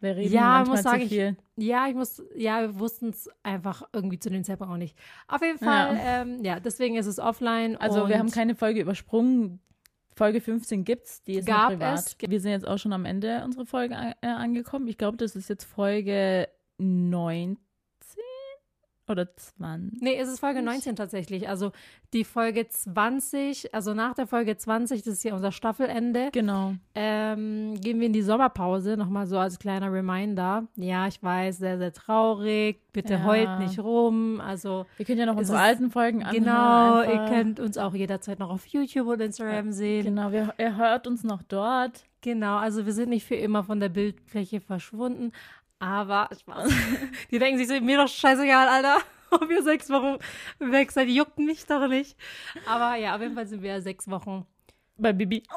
[0.00, 1.36] Wir reden Ja, manchmal muss sagen, zu ich- viel.
[1.56, 4.96] Ja, ich muss, ja, wir wussten es einfach irgendwie zu dem Zeitpunkt auch nicht.
[5.28, 7.76] Auf jeden Fall, ja, ähm, ja deswegen ist es offline.
[7.76, 9.60] Also wir haben keine Folge übersprungen.
[10.16, 11.98] Folge 15 gibt's, die ist Gab privat.
[11.98, 12.16] es.
[12.20, 14.86] Wir sind jetzt auch schon am Ende unserer Folge äh, angekommen.
[14.88, 17.56] Ich glaube, das ist jetzt Folge 19
[19.08, 20.00] oder 20.
[20.00, 21.48] Nee, es ist Folge 19 tatsächlich.
[21.48, 21.72] Also
[22.12, 26.74] die Folge 20, also nach der Folge 20, das ist ja unser Staffelende, Genau.
[26.94, 28.96] ähm, gehen wir in die Sommerpause.
[28.96, 30.66] Nochmal so als kleiner Reminder.
[30.76, 32.80] Ja, ich weiß, sehr, sehr traurig.
[32.92, 33.24] Bitte Ja.
[33.24, 34.40] heult nicht rum.
[34.40, 36.44] Also Wir können ja noch unsere ist- alten Folgen anhören.
[36.44, 37.12] genau, einfach.
[37.12, 40.04] ihr könnt uns auch jederzeit noch auf YouTube und Instagram sehen.
[40.04, 42.04] Genau, wir, er hört uns noch dort.
[42.20, 45.32] Genau, also wir sind nicht für immer von der Bildfläche verschwunden.
[45.84, 46.72] Aber Spaß.
[47.30, 49.02] Die denken sich so, mir doch scheißegal, Alter.
[49.30, 50.16] Ob ihr sechs Wochen
[50.58, 52.16] weg seid, juckt mich doch nicht.
[52.66, 54.46] Aber ja, auf jeden Fall sind wir sechs Wochen.
[54.96, 55.42] Bei Bibi.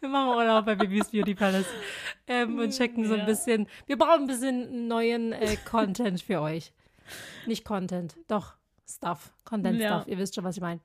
[0.00, 1.66] Wir machen Urlaub bei Bibis Beauty Palace
[2.28, 3.66] ähm, und checken so ein bisschen.
[3.86, 6.72] Wir brauchen ein bisschen neuen äh, Content für euch.
[7.46, 8.54] Nicht Content, doch
[8.88, 9.32] Stuff.
[9.44, 9.96] Content Ja.
[9.96, 10.08] Stuff.
[10.08, 10.78] Ihr wisst schon, was ich meine.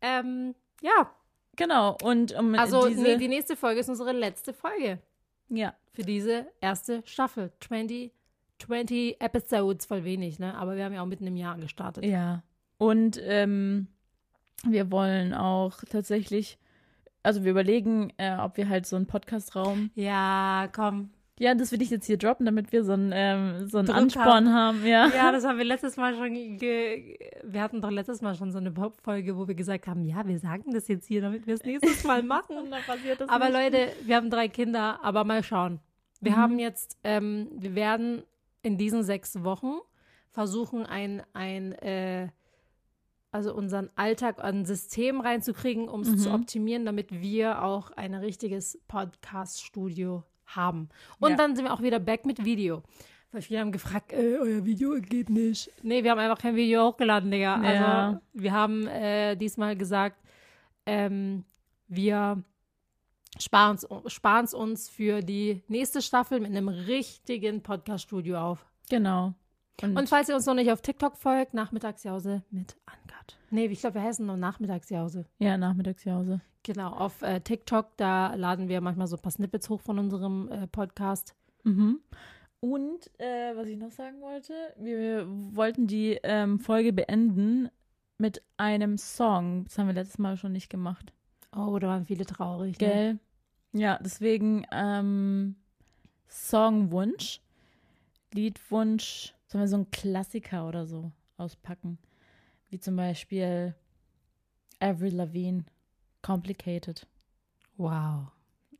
[0.00, 1.12] Ähm, ja,
[1.56, 1.98] Genau.
[2.02, 5.00] Und um also diese, nee, die nächste Folge ist unsere letzte Folge.
[5.48, 7.52] Ja, für diese erste Staffel.
[7.60, 8.12] 20,
[8.58, 10.54] 20 Episodes, voll wenig, ne?
[10.56, 12.04] Aber wir haben ja auch mitten im Jahr gestartet.
[12.04, 12.42] Ja.
[12.78, 13.88] Und ähm,
[14.64, 16.58] wir wollen auch tatsächlich,
[17.22, 19.90] also wir überlegen, äh, ob wir halt so einen Podcast-Raum.
[19.94, 21.10] Ja, komm.
[21.38, 23.96] Ja, das will ich jetzt hier droppen, damit wir so einen, ähm, so einen Druck
[23.96, 24.84] Ansporn haben.
[24.84, 25.08] Ja.
[25.08, 26.34] Ja, das haben wir letztes Mal schon.
[26.34, 28.72] Wir hatten doch letztes Mal schon so eine
[29.02, 32.04] Folge, wo wir gesagt haben: Ja, wir sagen das jetzt hier, damit wir es nächstes
[32.04, 32.56] Mal machen.
[33.28, 33.54] Aber nicht.
[33.54, 35.80] Leute, wir haben drei Kinder, aber mal schauen.
[36.20, 36.36] Wir Mhm.
[36.36, 38.22] haben jetzt, ähm, wir werden
[38.62, 39.76] in diesen sechs Wochen
[40.30, 42.28] versuchen, ein, ein äh,
[43.30, 46.18] also unseren Alltag an System reinzukriegen, um es Mhm.
[46.18, 50.88] zu optimieren, damit wir auch ein richtiges Podcast-Studio haben.
[51.20, 51.36] Und Ja.
[51.36, 52.82] dann sind wir auch wieder back mit Video.
[53.30, 55.70] Weil viele haben gefragt, äh, euer Video geht nicht.
[55.82, 57.56] Nee, wir haben einfach kein Video hochgeladen, Digga.
[57.56, 58.20] Also Ja.
[58.32, 60.16] wir haben äh, diesmal gesagt,
[60.86, 61.44] ähm,
[61.88, 62.42] wir
[63.38, 63.76] sparen
[64.44, 68.64] es uns für die nächste Staffel mit einem richtigen Podcast-Studio auf.
[68.88, 69.34] Genau.
[69.82, 72.76] Und, Und falls ihr uns noch nicht auf TikTok folgt, Nachmittagsjause mit
[73.28, 73.36] Uncut.
[73.50, 75.26] Nee, ich glaube, wir heißen noch Nachmittagsjause.
[75.38, 76.40] ja, Nachmittagsjause.
[76.62, 80.48] Genau, auf äh, TikTok, da laden wir manchmal so ein paar Snippets hoch von unserem
[80.50, 81.34] äh, Podcast.
[81.64, 82.00] Mhm.
[82.60, 87.70] Und äh, was ich noch sagen wollte, wir wollten die ähm, Folge beenden
[88.18, 89.64] mit einem Song.
[89.64, 91.12] Das haben wir letztes Mal schon nicht gemacht.
[91.56, 92.78] Oh, da waren viele traurig.
[92.80, 92.86] Ne?
[92.86, 93.18] Gell?
[93.72, 95.54] Ja, deswegen ähm,
[96.28, 97.40] Songwunsch,
[98.34, 101.98] Liedwunsch, sollen wir so einen Klassiker oder so auspacken?
[102.70, 103.74] Wie zum Beispiel
[104.80, 105.64] Avril Lavigne,
[106.22, 107.06] Complicated.
[107.76, 108.28] Wow.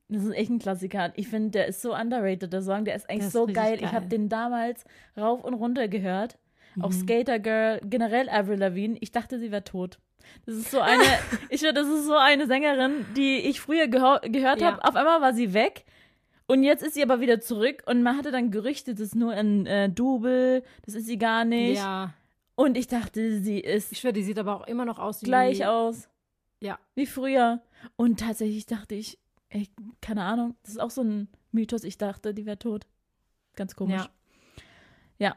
[0.09, 1.12] Das ist echt ein Klassiker.
[1.16, 2.84] Ich finde, der ist so underrated, der Song.
[2.84, 3.74] Der ist eigentlich Der ist so richtig geil.
[3.74, 3.93] Ich geil.
[3.93, 4.84] habe den damals
[5.16, 6.39] rauf und runter gehört.
[6.80, 6.93] Auch Mhm.
[7.01, 8.97] Skater Girl, generell Avril Lavigne.
[9.01, 9.99] Ich dachte, sie wäre tot.
[10.47, 11.03] Das ist so eine,
[11.51, 14.72] ich das ist so eine Sängerin, die ich früher geho- gehört Ja.
[14.72, 14.84] habe.
[14.84, 15.84] Auf einmal war sie weg.
[16.47, 19.32] Und jetzt ist sie aber wieder zurück und man hatte dann Gerüchte, das ist nur
[19.32, 21.76] ein äh, Double, das ist sie gar nicht.
[21.78, 22.14] Ja.
[22.59, 25.27] Und ich dachte, sie ist Ich schwöre, die sieht aber auch immer noch aus wie.
[25.27, 26.09] gleich aus.
[26.61, 26.77] Ja.
[26.97, 27.63] Wie früher.
[27.95, 29.17] Und tatsächlich dachte ich,
[29.49, 29.69] ey,
[30.01, 31.85] keine Ahnung, das ist auch so ein Mythos.
[31.85, 32.85] Ich dachte, die wäre tot.
[33.55, 34.03] Ganz komisch.
[35.21, 35.37] Ja.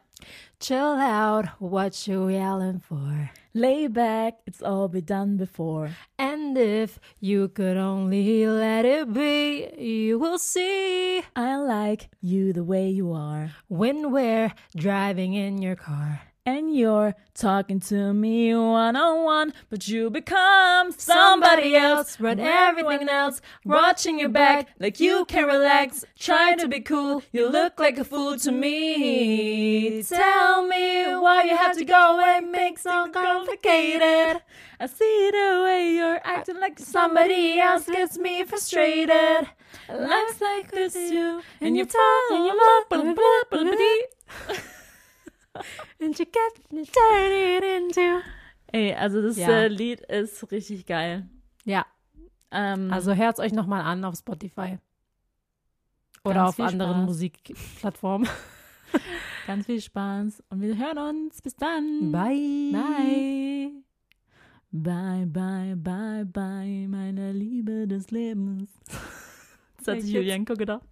[0.59, 3.29] Chill out, what you yelling for?
[3.53, 5.91] Lay back, it's all been done before.
[6.17, 12.63] And if you could only let it be, you will see I like you the
[12.63, 13.51] way you are.
[13.69, 16.19] when we're driving in your car.
[16.43, 22.19] And you're talking to me one on one, but you become somebody else.
[22.19, 26.03] Run everything else, watching your back like you can relax.
[26.17, 30.01] Trying to be cool, you look like a fool to me.
[30.01, 34.41] Tell me why you have to go and make so complicated.
[34.79, 39.47] I see the way you're acting like somebody else gets me frustrated.
[39.87, 42.89] Life's like this, you and your tongue and your love.
[42.89, 43.75] blah, blah, blah, blah,
[44.47, 44.55] blah.
[45.99, 48.21] And you get me turn it into.
[48.71, 49.49] Ey, also das Ja.
[49.49, 51.27] äh, Lied ist richtig geil.
[51.65, 51.85] Ja,
[52.53, 54.77] Ähm, also hört's euch nochmal an auf Spotify.
[56.23, 57.05] Oder auf anderen Spaß.
[57.05, 58.27] Musikplattformen.
[59.47, 61.41] ganz viel Spaß und wir hören uns.
[61.41, 62.11] Bis dann.
[62.11, 62.71] Bye.
[62.71, 63.71] Bye.
[64.73, 68.69] Bye, bye, bye, bye, meine Liebe des Lebens.
[69.83, 70.11] Das hat sich?
[70.13, 70.85] Julienko gedacht.